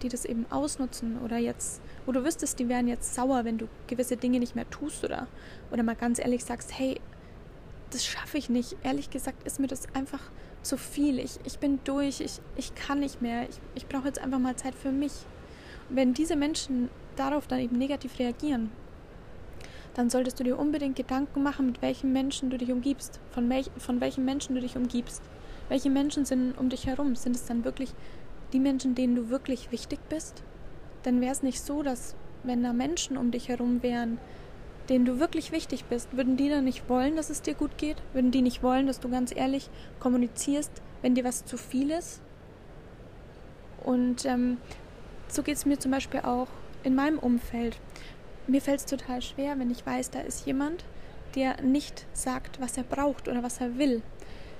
die 0.02 0.08
das 0.08 0.24
eben 0.24 0.46
ausnutzen 0.50 1.18
oder 1.24 1.38
jetzt, 1.38 1.80
wo 2.06 2.12
du 2.12 2.24
wüsstest, 2.24 2.58
die 2.58 2.68
wären 2.68 2.88
jetzt 2.88 3.14
sauer, 3.14 3.44
wenn 3.44 3.58
du 3.58 3.68
gewisse 3.86 4.16
Dinge 4.16 4.38
nicht 4.38 4.54
mehr 4.54 4.68
tust 4.70 5.04
oder, 5.04 5.26
oder 5.70 5.82
mal 5.82 5.96
ganz 5.96 6.18
ehrlich 6.18 6.44
sagst, 6.44 6.78
hey, 6.78 7.00
das 7.90 8.04
schaffe 8.04 8.38
ich 8.38 8.50
nicht. 8.50 8.76
Ehrlich 8.82 9.10
gesagt 9.10 9.44
ist 9.44 9.60
mir 9.60 9.66
das 9.66 9.94
einfach 9.94 10.20
zu 10.62 10.76
viel. 10.76 11.18
Ich, 11.18 11.38
ich 11.44 11.58
bin 11.58 11.80
durch, 11.84 12.20
ich, 12.20 12.40
ich 12.56 12.74
kann 12.74 13.00
nicht 13.00 13.22
mehr. 13.22 13.48
Ich, 13.48 13.60
ich 13.74 13.86
brauche 13.86 14.06
jetzt 14.06 14.20
einfach 14.20 14.38
mal 14.38 14.56
Zeit 14.56 14.74
für 14.74 14.92
mich. 14.92 15.12
Und 15.88 15.96
wenn 15.96 16.14
diese 16.14 16.36
Menschen 16.36 16.90
darauf 17.16 17.46
dann 17.46 17.60
eben 17.60 17.78
negativ 17.78 18.18
reagieren, 18.18 18.70
dann 19.98 20.10
solltest 20.10 20.38
du 20.38 20.44
dir 20.44 20.56
unbedingt 20.56 20.94
Gedanken 20.94 21.42
machen, 21.42 21.66
mit 21.66 21.82
welchen 21.82 22.12
Menschen 22.12 22.50
du 22.50 22.56
dich 22.56 22.70
umgibst, 22.70 23.18
von, 23.32 23.50
welch, 23.50 23.68
von 23.78 24.00
welchen 24.00 24.24
Menschen 24.24 24.54
du 24.54 24.60
dich 24.60 24.76
umgibst. 24.76 25.20
Welche 25.68 25.90
Menschen 25.90 26.24
sind 26.24 26.56
um 26.56 26.68
dich 26.68 26.86
herum? 26.86 27.16
Sind 27.16 27.34
es 27.34 27.46
dann 27.46 27.64
wirklich 27.64 27.92
die 28.52 28.60
Menschen, 28.60 28.94
denen 28.94 29.16
du 29.16 29.28
wirklich 29.28 29.72
wichtig 29.72 29.98
bist? 30.08 30.44
Dann 31.02 31.20
wäre 31.20 31.32
es 31.32 31.42
nicht 31.42 31.60
so, 31.60 31.82
dass 31.82 32.14
wenn 32.44 32.62
da 32.62 32.72
Menschen 32.72 33.16
um 33.16 33.32
dich 33.32 33.48
herum 33.48 33.82
wären, 33.82 34.18
denen 34.88 35.04
du 35.04 35.18
wirklich 35.18 35.50
wichtig 35.50 35.84
bist, 35.86 36.16
würden 36.16 36.36
die 36.36 36.48
dann 36.48 36.62
nicht 36.62 36.88
wollen, 36.88 37.16
dass 37.16 37.28
es 37.28 37.42
dir 37.42 37.54
gut 37.54 37.76
geht? 37.76 37.96
Würden 38.12 38.30
die 38.30 38.42
nicht 38.42 38.62
wollen, 38.62 38.86
dass 38.86 39.00
du 39.00 39.08
ganz 39.08 39.34
ehrlich 39.34 39.68
kommunizierst, 39.98 40.70
wenn 41.02 41.16
dir 41.16 41.24
was 41.24 41.44
zu 41.44 41.56
viel 41.56 41.90
ist? 41.90 42.20
Und 43.82 44.24
ähm, 44.26 44.58
so 45.26 45.42
geht 45.42 45.56
es 45.56 45.66
mir 45.66 45.80
zum 45.80 45.90
Beispiel 45.90 46.20
auch 46.20 46.46
in 46.84 46.94
meinem 46.94 47.18
Umfeld. 47.18 47.80
Mir 48.48 48.60
fällt 48.60 48.80
es 48.80 48.86
total 48.86 49.22
schwer, 49.22 49.58
wenn 49.58 49.70
ich 49.70 49.86
weiß, 49.86 50.10
da 50.10 50.20
ist 50.20 50.46
jemand, 50.46 50.84
der 51.36 51.62
nicht 51.62 52.06
sagt, 52.12 52.60
was 52.60 52.76
er 52.76 52.82
braucht 52.82 53.28
oder 53.28 53.42
was 53.42 53.60
er 53.60 53.78
will 53.78 54.02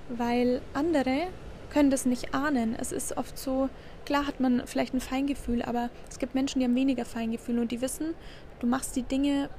weil 0.09 0.61
andere 0.75 1.27
können 1.71 1.91
das 1.91 2.07
nicht 2.07 2.35
ahnen. 2.35 2.75
Es 2.79 2.93
ist 2.93 3.17
oft 3.17 3.39
so, 3.39 3.69
klar 4.07 4.27
hat 4.27 4.41
man 4.41 4.67
vielleicht 4.67 4.95
ein 4.95 5.01
Feingefühl, 5.01 5.63
aber 5.63 5.91
es 6.09 6.19
gibt 6.19 6.35
Menschen, 6.35 6.61
die 6.61 6.65
haben 6.65 6.75
weniger 6.75 7.05
Feingefühl 7.05 7.59
und 7.59 7.71
die 7.71 7.81
wissen, 7.81 8.15
du 8.61 8.67
machst 8.67 8.97
die 8.97 9.03
Dinge 9.03 9.51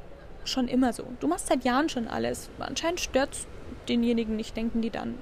schon 0.45 0.67
immer 0.67 0.93
so. 0.93 1.05
Du 1.19 1.27
machst 1.27 1.47
seit 1.47 1.63
Jahren 1.63 1.89
schon 1.89 2.07
alles. 2.07 2.49
Anscheinend 2.59 2.99
stört 2.99 3.33
es 3.33 3.47
denjenigen 3.87 4.35
nicht, 4.35 4.57
denken 4.57 4.81
die 4.81 4.89
dann. 4.89 5.15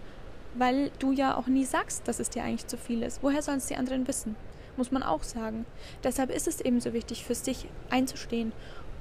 Weil 0.53 0.91
du 0.99 1.11
ja 1.11 1.35
auch 1.35 1.47
nie 1.47 1.65
sagst, 1.65 2.07
dass 2.07 2.19
es 2.19 2.29
dir 2.29 2.43
eigentlich 2.43 2.67
zu 2.67 2.77
viel 2.77 3.03
ist. 3.03 3.21
Woher 3.21 3.41
sollen 3.41 3.57
es 3.57 3.67
die 3.67 3.75
anderen 3.75 4.07
wissen? 4.07 4.35
Muss 4.77 4.91
man 4.91 5.03
auch 5.03 5.23
sagen. 5.23 5.65
Deshalb 6.03 6.29
ist 6.29 6.47
es 6.47 6.61
eben 6.61 6.79
so 6.79 6.93
wichtig, 6.93 7.25
für 7.25 7.35
sich 7.35 7.67
einzustehen 7.89 8.53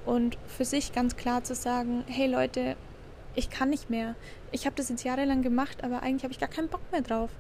und 0.07 0.39
für 0.47 0.65
sich 0.65 0.93
ganz 0.93 1.17
klar 1.17 1.45
zu 1.45 1.55
sagen, 1.55 2.05
hey 2.07 2.27
Leute, 2.27 2.77
ich 3.35 3.51
kann 3.51 3.69
nicht 3.69 3.91
mehr. 3.91 4.15
Ich 4.51 4.65
habe 4.65 4.77
das 4.77 4.89
jetzt 4.89 5.05
jahrelang 5.05 5.43
gemacht, 5.43 5.85
aber 5.85 6.03
eigentlich 6.03 6.23
habe 6.23 6.33
ich 6.33 6.41
gar 6.41 6.49
keinen 6.49 6.69
Bock 6.69 6.81
mehr 6.91 7.03
drauf. 7.03 7.31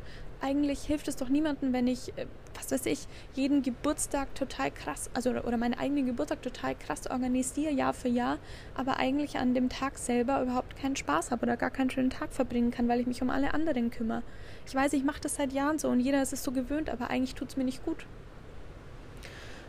Eigentlich 0.42 0.82
hilft 0.82 1.08
es 1.08 1.16
doch 1.16 1.30
niemandem, 1.30 1.73
wenn 1.73 1.87
ich, 1.87 2.11
äh, 2.18 2.26
was 2.54 2.70
weiß 2.70 2.85
ich, 2.87 3.06
jeden 3.35 3.62
Geburtstag 3.62 4.35
total 4.35 4.70
krass, 4.70 5.08
also 5.14 5.30
oder 5.30 5.56
meinen 5.56 5.73
eigenen 5.73 6.04
Geburtstag 6.04 6.42
total 6.42 6.75
krass 6.75 7.06
organisiere, 7.11 7.73
Jahr 7.73 7.94
für 7.94 8.08
Jahr, 8.08 8.38
aber 8.75 8.99
eigentlich 8.99 9.38
an 9.38 9.54
dem 9.54 9.70
Tag 9.70 9.96
selber 9.96 10.42
überhaupt 10.42 10.76
keinen 10.76 10.96
Spaß 10.96 11.30
habe 11.30 11.46
oder 11.46 11.56
gar 11.56 11.70
keinen 11.70 11.88
schönen 11.88 12.11
Tag 12.11 12.35
verbringen 12.35 12.70
kann, 12.70 12.88
weil 12.88 13.00
ich 13.00 13.06
mich 13.06 13.23
um 13.23 13.30
alle 13.30 13.54
anderen 13.54 13.90
kümmere. 13.90 14.23
Ich 14.66 14.75
weiß, 14.75 14.92
ich 14.92 15.04
mache 15.04 15.23
das 15.23 15.37
seit 15.37 15.54
Jahren 15.54 15.78
so 15.78 15.88
und 15.88 16.00
jeder 16.00 16.20
ist 16.20 16.35
es 16.35 16.44
so 16.44 16.52
gewöhnt, 16.52 16.90
aber 16.90 17.08
eigentlich 17.08 17.35
tut 17.35 17.49
es 17.49 17.56
mir 17.56 17.64
nicht 17.64 17.82
gut. 17.87 18.04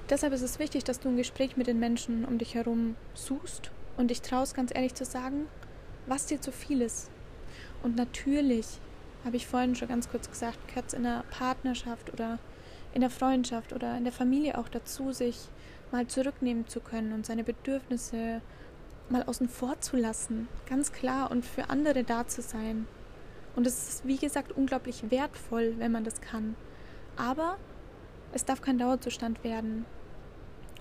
Deshalb 0.10 0.32
ist 0.32 0.42
es 0.42 0.58
wichtig, 0.58 0.86
dass 0.86 1.02
du 1.02 1.10
ein 1.10 1.18
Gespräch 1.18 1.58
mit 1.58 1.68
den 1.68 1.80
Menschen 1.80 2.24
um 2.24 2.38
dich 2.38 2.56
herum 2.56 2.96
suchst 3.14 3.72
und 3.98 4.10
dich 4.10 4.22
traust, 4.22 4.56
ganz 4.56 4.74
ehrlich 4.74 4.96
zu 4.96 5.04
sagen, 5.04 5.48
was 6.06 6.28
dir 6.28 6.40
zu 6.40 6.54
viel 6.54 6.82
ist. 6.82 7.10
Und 7.84 7.98
natürlich, 7.98 8.80
habe 9.26 9.36
ich 9.36 9.48
vorhin 9.48 9.76
schon 9.76 9.90
ganz 9.90 10.10
kurz 10.10 10.30
gesagt, 10.30 10.66
gehört 10.70 10.88
es 10.88 10.94
in 10.94 11.04
der 11.04 11.26
Partnerschaft 11.30 12.14
oder 12.14 12.40
in 12.94 13.02
der 13.02 13.10
Freundschaft 13.10 13.74
oder 13.74 13.98
in 13.98 14.06
der 14.06 14.14
Familie 14.14 14.58
auch 14.58 14.70
dazu, 14.70 15.12
sich 15.12 15.50
mal 15.92 16.08
zurücknehmen 16.08 16.68
zu 16.68 16.80
können 16.80 17.12
und 17.12 17.26
seine 17.26 17.44
Bedürfnisse 17.44 18.42
mal 19.10 19.24
außen 19.24 19.50
vor 19.50 19.80
zu 19.82 19.98
lassen, 19.98 20.48
ganz 20.70 20.94
klar 20.94 21.32
und 21.32 21.46
für 21.46 21.70
andere 21.70 22.04
da 22.04 22.28
zu 22.28 22.42
sein. 22.42 22.88
Und 23.58 23.68
es 23.68 23.90
ist, 23.90 24.08
wie 24.08 24.18
gesagt, 24.18 24.54
unglaublich 24.54 25.12
wertvoll, 25.12 25.76
wenn 25.80 25.92
man 25.92 26.04
das 26.04 26.22
kann. 26.22 26.56
Aber 27.18 27.58
es 28.38 28.46
darf 28.46 28.62
kein 28.62 28.78
Dauerzustand 28.78 29.44
werden. 29.44 29.86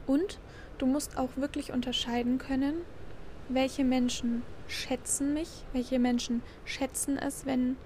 Und 0.06 0.38
du 0.76 0.84
musst 0.84 1.16
auch 1.16 1.30
wirklich 1.36 1.72
unterscheiden 1.72 2.36
können, 2.36 2.74
welche 3.48 3.82
Menschen 3.82 4.42
schätzen 4.68 5.32
mich, 5.32 5.48
welche 5.72 5.98
Menschen 5.98 6.42
schätzen 6.66 7.16
es, 7.16 7.46
wenn, 7.46 7.76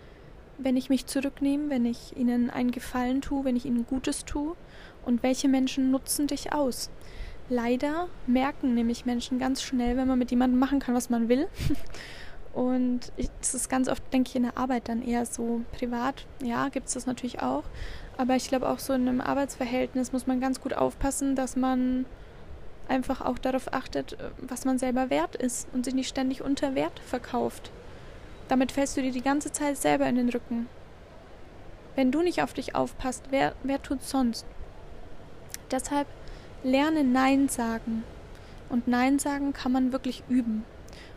wenn 0.59 0.77
ich 0.77 0.91
mich 0.91 1.07
zurücknehme, 1.07 1.71
wenn 1.71 1.87
ich 1.87 2.17
ihnen 2.17 2.51
einen 2.51 2.73
Gefallen 2.73 3.21
tue, 3.21 3.45
wenn 3.45 3.55
ich 3.55 3.65
ihnen 3.65 3.87
Gutes 3.87 4.25
tue 4.25 4.57
und 5.07 5.23
welche 5.23 5.47
Menschen 5.47 5.93
nutzen 5.93 6.27
dich 6.27 6.53
aus. 6.53 6.91
Leider 7.49 8.09
merken 8.27 8.75
nämlich 8.75 9.07
Menschen 9.07 9.39
ganz 9.39 9.63
schnell, 9.63 9.97
wenn 9.97 10.09
man 10.09 10.19
mit 10.19 10.33
jemandem 10.33 10.59
machen 10.59 10.81
kann, 10.81 10.97
was 10.97 11.11
man 11.11 11.29
will. 11.29 11.47
Und 12.53 13.13
ich, 13.17 13.29
das 13.41 13.55
ist 13.55 13.69
ganz 13.69 13.89
oft, 13.89 14.03
denke 14.13 14.29
ich, 14.29 14.37
in 14.37 14.43
der 14.43 14.59
Arbeit 14.59 14.89
dann 14.89 15.03
eher 15.03 15.25
so 15.25 15.63
privat. 15.73 16.27
Ja, 16.43 16.69
gibt 16.69 16.89
es 16.89 16.95
das 16.95 17.07
natürlich 17.07 17.43
auch. 17.43 17.65
Aber 18.17 18.35
ich 18.37 18.49
glaube, 18.49 18.69
auch 18.69 18.79
so 18.79 18.93
in 18.93 19.09
einem 19.09 19.21
Arbeitsverhältnis 19.21 20.13
muss 20.13 20.27
man 20.27 20.41
ganz 20.41 20.61
gut 20.61 20.75
aufpassen, 20.75 21.37
dass 21.37 21.57
man 21.57 22.07
einfach 22.89 23.21
auch 23.21 23.39
darauf 23.39 23.73
achtet, 23.73 24.15
äh, 24.15 24.31
was 24.39 24.65
man 24.65 24.79
selber 24.79 25.11
wert 25.11 25.37
ist 25.37 25.69
und 25.73 25.85
sich 25.85 25.95
nicht 25.95 26.09
ständig 26.09 26.43
unter 26.43 26.75
Wert 26.75 26.99
verkauft. 27.01 27.71
Damit 28.49 28.73
fällst 28.73 28.97
du 28.97 29.03
dir 29.03 29.13
die 29.13 29.23
ganze 29.23 29.53
Zeit 29.53 29.77
selber 29.77 30.07
in 30.09 30.17
den 30.17 30.29
Rücken. 30.29 30.69
Wenn 31.95 32.11
du 32.11 32.21
nicht 32.21 32.43
auf 32.43 32.53
dich 32.53 32.75
aufpasst, 32.75 33.25
wer, 33.31 33.55
wer 33.63 33.81
tut 33.81 34.03
sonst? 34.03 34.45
Deshalb 35.71 36.09
lerne 36.65 37.05
Nein 37.05 37.49
sagen. 37.49 38.03
Und 38.69 38.89
Nein 38.89 39.19
sagen 39.19 39.53
kann 39.53 39.73
man 39.73 39.93
wirklich 39.93 40.25
üben. 40.29 40.65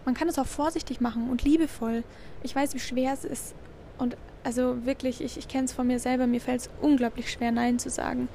Man 0.05 0.15
kann 0.15 0.27
es 0.27 0.37
auch 0.37 0.47
vorsichtig 0.47 1.01
machen 1.01 1.29
und 1.29 1.43
liebevoll. 1.43 2.03
Ich 2.43 2.55
weiß, 2.55 2.73
wie 2.73 2.79
schwer 2.79 3.13
es 3.13 3.23
ist. 3.23 3.55
Und 3.97 4.17
also 4.43 4.85
wirklich, 4.85 5.21
ich, 5.21 5.37
ich 5.37 5.47
kenne 5.47 5.65
es 5.65 5.73
von 5.73 5.87
mir 5.87 5.99
selber, 5.99 6.27
mir 6.27 6.41
fällt 6.41 6.61
es 6.61 6.69
unglaublich 6.81 7.31
schwer, 7.31 7.51
Nein 7.51 7.79
zu 7.79 7.89
sagen. 7.89 8.27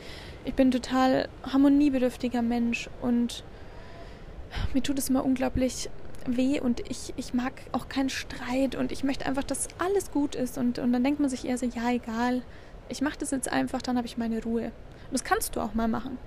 Ich 0.44 0.54
bin 0.54 0.70
total 0.70 1.28
harmoniebedürftiger 1.42 2.42
Mensch 2.42 2.88
und 3.02 3.44
mir 4.72 4.82
tut 4.82 4.98
es 4.98 5.10
immer 5.10 5.24
unglaublich 5.24 5.90
weh 6.26 6.60
und 6.60 6.80
ich, 6.90 7.12
ich 7.16 7.34
mag 7.34 7.52
auch 7.72 7.88
keinen 7.88 8.10
Streit 8.10 8.74
und 8.74 8.92
ich 8.92 9.04
möchte 9.04 9.26
einfach, 9.26 9.44
dass 9.44 9.68
alles 9.78 10.10
gut 10.10 10.34
ist. 10.34 10.58
Und, 10.58 10.78
und 10.78 10.92
dann 10.92 11.04
denkt 11.04 11.20
man 11.20 11.28
sich 11.28 11.46
eher 11.46 11.58
so, 11.58 11.66
ja, 11.66 11.90
egal, 11.90 12.42
ich 12.88 13.02
mache 13.02 13.18
das 13.18 13.30
jetzt 13.30 13.50
einfach, 13.50 13.82
dann 13.82 13.96
habe 13.96 14.06
ich 14.06 14.16
meine 14.16 14.42
Ruhe. 14.42 14.64
Und 14.64 15.12
das 15.12 15.24
kannst 15.24 15.56
du 15.56 15.60
auch 15.60 15.74
mal 15.74 15.88
machen. 15.88 16.18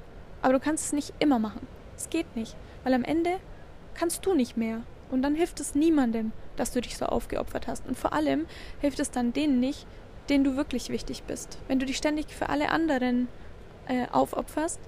Aber 0.42 0.54
du 0.54 0.60
kannst 0.60 0.86
es 0.86 0.94
nicht 0.94 1.14
immer 1.20 1.40
machen. 1.40 1.68
Es 1.96 2.10
geht 2.10 2.36
nicht. 2.36 2.56
Weil 2.84 2.94
am 2.94 3.04
Ende 3.04 3.38
kannst 3.94 4.26
du 4.26 4.34
nicht 4.34 4.58
mehr. 4.58 4.82
Und 5.12 5.22
dann 5.22 5.36
hilft 5.36 5.60
es 5.60 5.76
niemandem, 5.76 6.32
dass 6.56 6.72
du 6.72 6.82
dich 6.82 6.98
so 6.98 7.06
aufgeopfert 7.06 7.68
hast. 7.68 7.86
Und 7.86 7.98
vor 7.98 8.14
allem 8.14 8.46
hilft 8.80 9.00
es 9.00 9.12
dann 9.12 9.34
denen 9.34 9.60
nicht, 9.60 9.86
denen 10.30 10.44
du 10.44 10.56
wirklich 10.56 10.90
wichtig 10.90 11.24
bist. 11.24 11.58
Wenn 11.68 11.80
du 11.80 11.86
dich 11.86 11.98
ständig 11.98 12.28
für 12.28 12.50
alle 12.50 12.70
anderen 12.70 13.28
äh, 13.88 14.08
aufopferst, 14.12 14.80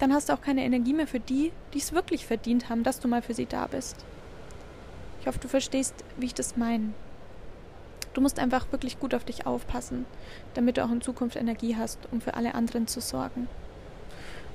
dann 0.00 0.12
hast 0.12 0.28
du 0.28 0.32
auch 0.32 0.40
keine 0.40 0.64
Energie 0.64 0.92
mehr 0.92 1.06
für 1.06 1.20
die, 1.20 1.52
die 1.72 1.78
es 1.78 1.92
wirklich 1.92 2.26
verdient 2.26 2.68
haben, 2.68 2.82
dass 2.82 2.98
du 2.98 3.06
mal 3.06 3.22
für 3.22 3.34
sie 3.34 3.46
da 3.46 3.66
bist. 3.66 4.04
Ich 5.20 5.26
hoffe, 5.28 5.38
du 5.38 5.48
verstehst, 5.48 5.94
wie 6.16 6.26
ich 6.26 6.34
das 6.34 6.56
meine. 6.56 6.92
Du 8.12 8.20
musst 8.20 8.38
einfach 8.38 8.70
wirklich 8.72 8.98
gut 8.98 9.14
auf 9.14 9.24
dich 9.24 9.46
aufpassen, 9.46 10.04
damit 10.54 10.76
du 10.76 10.84
auch 10.84 10.90
in 10.90 11.00
Zukunft 11.00 11.36
Energie 11.36 11.76
hast, 11.76 11.98
um 12.10 12.20
für 12.20 12.34
alle 12.34 12.54
anderen 12.54 12.86
zu 12.86 13.00
sorgen. 13.00 13.48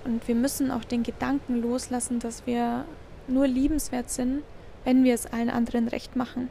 Und 0.06 0.27
wir 0.27 0.36
müssen 0.36 0.72
auch 0.72 0.84
den 0.84 1.03
Gedanken 1.03 1.62
loslassen, 1.62 2.20
dass 2.20 2.46
wir 2.46 2.86
nur 3.27 3.48
liebenswert 3.48 4.10
sind, 4.10 4.44
wenn 4.83 5.03
wir 5.03 5.13
es 5.13 5.25
allen 5.25 5.50
anderen 5.50 5.88
recht 5.88 6.15
machen. 6.15 6.50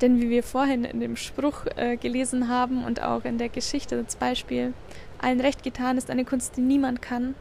Denn 0.00 0.20
wie 0.20 0.30
wir 0.30 0.42
vorhin 0.42 0.84
in 0.84 1.00
dem 1.00 1.16
Spruch 1.16 1.66
äh, 1.76 1.96
gelesen 1.96 2.48
haben 2.48 2.84
und 2.84 3.02
auch 3.02 3.24
in 3.24 3.38
der 3.38 3.48
Geschichte 3.48 3.96
als 3.96 4.16
Beispiel, 4.16 4.74
allen 5.20 5.40
recht 5.40 5.62
getan 5.62 5.96
ist 5.96 6.10
eine 6.10 6.24
Kunst, 6.24 6.56
die 6.56 6.60
niemand 6.60 7.00
kann. 7.00 7.34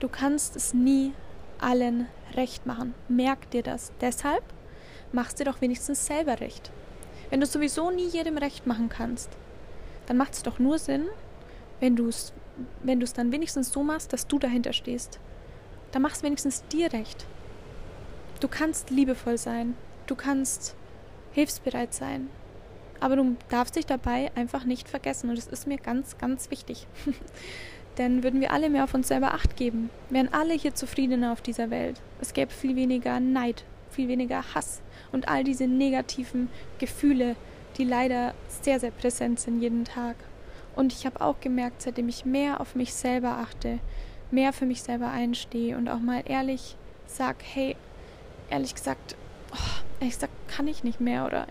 Du 0.00 0.08
kannst 0.08 0.56
es 0.56 0.74
nie 0.74 1.12
allen 1.60 2.08
recht 2.34 2.66
machen. 2.66 2.94
Merk 3.08 3.50
dir 3.50 3.62
das. 3.62 3.92
Deshalb 4.00 4.42
machst 5.12 5.38
dir 5.38 5.44
doch 5.44 5.60
wenigstens 5.60 6.06
selber 6.06 6.40
recht. 6.40 6.70
Wenn 7.30 7.40
du 7.40 7.46
sowieso 7.46 7.90
nie 7.90 8.08
jedem 8.08 8.38
recht 8.38 8.66
machen 8.66 8.88
kannst, 8.88 9.30
dann 10.06 10.16
macht 10.16 10.32
es 10.32 10.42
doch 10.42 10.58
nur 10.58 10.78
Sinn, 10.78 11.06
wenn 11.80 11.94
du 11.94 12.08
es 12.08 12.32
wenn 12.82 12.98
dann 12.98 13.30
wenigstens 13.30 13.70
so 13.70 13.84
machst, 13.84 14.12
dass 14.12 14.26
du 14.26 14.38
dahinter 14.38 14.72
stehst. 14.72 15.20
Dann 15.92 16.02
machst 16.02 16.24
wenigstens 16.24 16.64
dir 16.66 16.92
recht. 16.92 17.26
Du 18.40 18.46
kannst 18.46 18.90
liebevoll 18.90 19.36
sein, 19.36 19.74
du 20.06 20.14
kannst 20.14 20.76
hilfsbereit 21.32 21.92
sein, 21.92 22.28
aber 23.00 23.16
du 23.16 23.36
darfst 23.48 23.74
dich 23.74 23.84
dabei 23.84 24.30
einfach 24.36 24.64
nicht 24.64 24.88
vergessen 24.88 25.28
und 25.28 25.36
das 25.36 25.48
ist 25.48 25.66
mir 25.66 25.78
ganz, 25.78 26.18
ganz 26.18 26.50
wichtig. 26.50 26.86
Denn 27.98 28.22
würden 28.22 28.40
wir 28.40 28.52
alle 28.52 28.70
mehr 28.70 28.84
auf 28.84 28.94
uns 28.94 29.08
selber 29.08 29.34
acht 29.34 29.56
geben, 29.56 29.90
wären 30.08 30.32
alle 30.32 30.54
hier 30.54 30.72
zufriedener 30.72 31.32
auf 31.32 31.42
dieser 31.42 31.70
Welt. 31.70 32.00
Es 32.20 32.32
gäbe 32.32 32.52
viel 32.52 32.76
weniger 32.76 33.18
Neid, 33.18 33.64
viel 33.90 34.06
weniger 34.06 34.54
Hass 34.54 34.82
und 35.10 35.26
all 35.26 35.42
diese 35.42 35.66
negativen 35.66 36.48
Gefühle, 36.78 37.34
die 37.76 37.84
leider 37.84 38.34
sehr, 38.62 38.78
sehr 38.78 38.92
präsent 38.92 39.40
sind 39.40 39.60
jeden 39.60 39.84
Tag. 39.84 40.14
Und 40.76 40.92
ich 40.92 41.06
habe 41.06 41.20
auch 41.20 41.40
gemerkt, 41.40 41.82
seitdem 41.82 42.08
ich 42.08 42.24
mehr 42.24 42.60
auf 42.60 42.76
mich 42.76 42.94
selber 42.94 43.38
achte, 43.38 43.80
mehr 44.30 44.52
für 44.52 44.64
mich 44.66 44.82
selber 44.84 45.10
einstehe 45.10 45.76
und 45.76 45.88
auch 45.88 45.98
mal 45.98 46.22
ehrlich 46.24 46.76
sag, 47.06 47.36
hey, 47.42 47.74
ehrlich 48.50 48.74
gesagt, 48.74 49.16
oh, 49.52 49.82
ehrlich 50.00 50.14
gesagt, 50.14 50.32
kann 50.48 50.68
ich 50.68 50.84
nicht 50.84 51.00
mehr 51.00 51.26
oder 51.26 51.46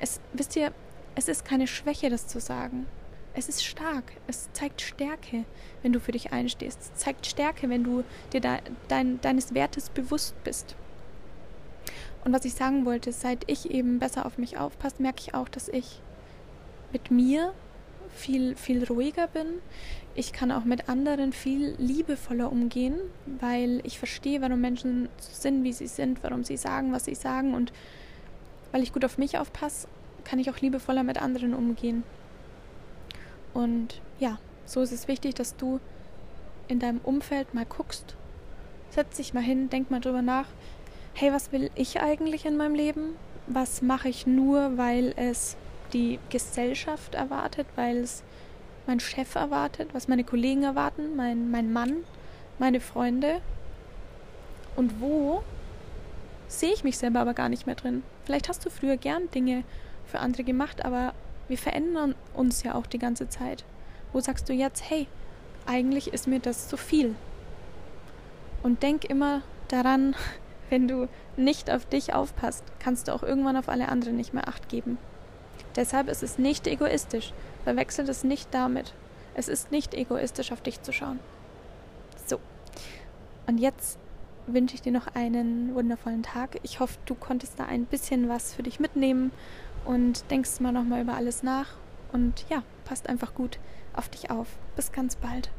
es, 0.00 0.20
wisst 0.32 0.56
ihr, 0.56 0.72
es 1.14 1.28
ist 1.28 1.44
keine 1.44 1.66
Schwäche, 1.66 2.10
das 2.10 2.26
zu 2.26 2.40
sagen. 2.40 2.86
Es 3.34 3.48
ist 3.48 3.64
stark. 3.64 4.04
Es 4.26 4.52
zeigt 4.52 4.80
Stärke, 4.80 5.44
wenn 5.82 5.92
du 5.92 6.00
für 6.00 6.12
dich 6.12 6.32
einstehst. 6.32 6.80
Es 6.80 6.94
zeigt 6.94 7.26
Stärke, 7.26 7.68
wenn 7.68 7.84
du 7.84 8.04
dir 8.32 8.40
de, 8.40 8.58
dein, 8.88 9.20
deines 9.20 9.54
Wertes 9.54 9.90
bewusst 9.90 10.34
bist. 10.44 10.76
Und 12.24 12.32
was 12.32 12.44
ich 12.44 12.54
sagen 12.54 12.86
wollte, 12.86 13.12
seit 13.12 13.50
ich 13.50 13.70
eben 13.70 13.98
besser 13.98 14.24
auf 14.24 14.38
mich 14.38 14.56
aufpasse, 14.58 15.02
merke 15.02 15.20
ich 15.20 15.34
auch, 15.34 15.48
dass 15.48 15.68
ich 15.68 16.00
mit 16.92 17.10
mir 17.10 17.52
viel, 18.14 18.56
viel 18.56 18.84
ruhiger 18.84 19.28
bin. 19.28 19.46
Ich 20.14 20.32
kann 20.32 20.52
auch 20.52 20.64
mit 20.64 20.88
anderen 20.88 21.32
viel 21.32 21.74
liebevoller 21.78 22.50
umgehen, 22.50 22.94
weil 23.40 23.80
ich 23.84 23.98
verstehe, 23.98 24.40
warum 24.40 24.60
Menschen 24.60 25.08
so 25.18 25.30
sind, 25.32 25.64
wie 25.64 25.72
sie 25.72 25.88
sind, 25.88 26.22
warum 26.22 26.44
sie 26.44 26.56
sagen, 26.56 26.92
was 26.92 27.06
sie 27.06 27.14
sagen. 27.14 27.54
Und 27.54 27.72
weil 28.72 28.82
ich 28.82 28.92
gut 28.92 29.04
auf 29.04 29.18
mich 29.18 29.38
aufpasse, 29.38 29.88
kann 30.24 30.38
ich 30.38 30.50
auch 30.50 30.58
liebevoller 30.58 31.02
mit 31.02 31.20
anderen 31.20 31.54
umgehen. 31.54 32.04
Und 33.52 34.00
ja, 34.18 34.38
so 34.66 34.80
ist 34.80 34.92
es 34.92 35.08
wichtig, 35.08 35.34
dass 35.34 35.56
du 35.56 35.80
in 36.68 36.78
deinem 36.78 37.00
Umfeld 37.02 37.54
mal 37.54 37.66
guckst. 37.66 38.14
Setz 38.90 39.16
dich 39.16 39.34
mal 39.34 39.42
hin, 39.42 39.68
denk 39.68 39.90
mal 39.90 40.00
drüber 40.00 40.22
nach. 40.22 40.46
Hey, 41.12 41.32
was 41.32 41.52
will 41.52 41.70
ich 41.74 42.00
eigentlich 42.00 42.46
in 42.46 42.56
meinem 42.56 42.74
Leben? 42.74 43.16
Was 43.46 43.82
mache 43.82 44.08
ich 44.08 44.26
nur, 44.26 44.78
weil 44.78 45.12
es 45.16 45.56
die 45.92 46.18
Gesellschaft 46.30 47.14
erwartet, 47.14 47.66
weil 47.76 47.98
es 47.98 48.22
mein 48.86 49.00
Chef 49.00 49.34
erwartet, 49.34 49.90
was 49.92 50.08
meine 50.08 50.24
Kollegen 50.24 50.62
erwarten, 50.62 51.16
mein, 51.16 51.50
mein 51.50 51.72
Mann, 51.72 52.04
meine 52.58 52.80
Freunde. 52.80 53.40
Und 54.76 55.00
wo 55.00 55.42
sehe 56.48 56.72
ich 56.72 56.84
mich 56.84 56.98
selber 56.98 57.20
aber 57.20 57.34
gar 57.34 57.48
nicht 57.48 57.66
mehr 57.66 57.76
drin. 57.76 58.02
Vielleicht 58.24 58.48
hast 58.48 58.64
du 58.64 58.70
früher 58.70 58.96
gern 58.96 59.30
Dinge 59.30 59.64
für 60.06 60.20
andere 60.20 60.44
gemacht, 60.44 60.84
aber 60.84 61.14
wir 61.48 61.58
verändern 61.58 62.14
uns 62.34 62.62
ja 62.62 62.74
auch 62.74 62.86
die 62.86 62.98
ganze 62.98 63.28
Zeit. 63.28 63.64
Wo 64.12 64.20
sagst 64.20 64.48
du 64.48 64.52
jetzt, 64.52 64.88
hey, 64.88 65.06
eigentlich 65.66 66.12
ist 66.12 66.26
mir 66.26 66.40
das 66.40 66.68
zu 66.68 66.76
viel? 66.76 67.14
Und 68.62 68.82
denk 68.82 69.04
immer 69.04 69.42
daran, 69.68 70.14
wenn 70.70 70.88
du 70.88 71.08
nicht 71.36 71.70
auf 71.70 71.86
dich 71.86 72.14
aufpasst, 72.14 72.64
kannst 72.78 73.08
du 73.08 73.12
auch 73.12 73.22
irgendwann 73.22 73.56
auf 73.56 73.68
alle 73.68 73.88
anderen 73.88 74.16
nicht 74.16 74.34
mehr 74.34 74.48
acht 74.48 74.68
geben. 74.68 74.98
Deshalb 75.76 76.08
ist 76.08 76.22
es 76.22 76.38
nicht 76.38 76.66
egoistisch. 76.66 77.32
Verwechselt 77.64 78.08
es 78.08 78.24
nicht 78.24 78.52
damit. 78.52 78.94
Es 79.34 79.48
ist 79.48 79.72
nicht 79.72 79.94
egoistisch, 79.94 80.52
auf 80.52 80.60
dich 80.60 80.82
zu 80.82 80.92
schauen. 80.92 81.18
So. 82.26 82.38
Und 83.46 83.58
jetzt 83.58 83.98
wünsche 84.46 84.74
ich 84.74 84.82
dir 84.82 84.92
noch 84.92 85.08
einen 85.14 85.74
wundervollen 85.74 86.22
Tag. 86.22 86.58
Ich 86.62 86.80
hoffe, 86.80 86.98
du 87.06 87.14
konntest 87.14 87.58
da 87.58 87.64
ein 87.64 87.86
bisschen 87.86 88.28
was 88.28 88.54
für 88.54 88.62
dich 88.62 88.78
mitnehmen 88.78 89.32
und 89.84 90.30
denkst 90.30 90.60
mal 90.60 90.72
nochmal 90.72 91.02
über 91.02 91.14
alles 91.14 91.42
nach. 91.42 91.76
Und 92.12 92.44
ja, 92.48 92.62
passt 92.84 93.08
einfach 93.08 93.34
gut 93.34 93.58
auf 93.94 94.08
dich 94.08 94.30
auf. 94.30 94.46
Bis 94.76 94.92
ganz 94.92 95.16
bald. 95.16 95.50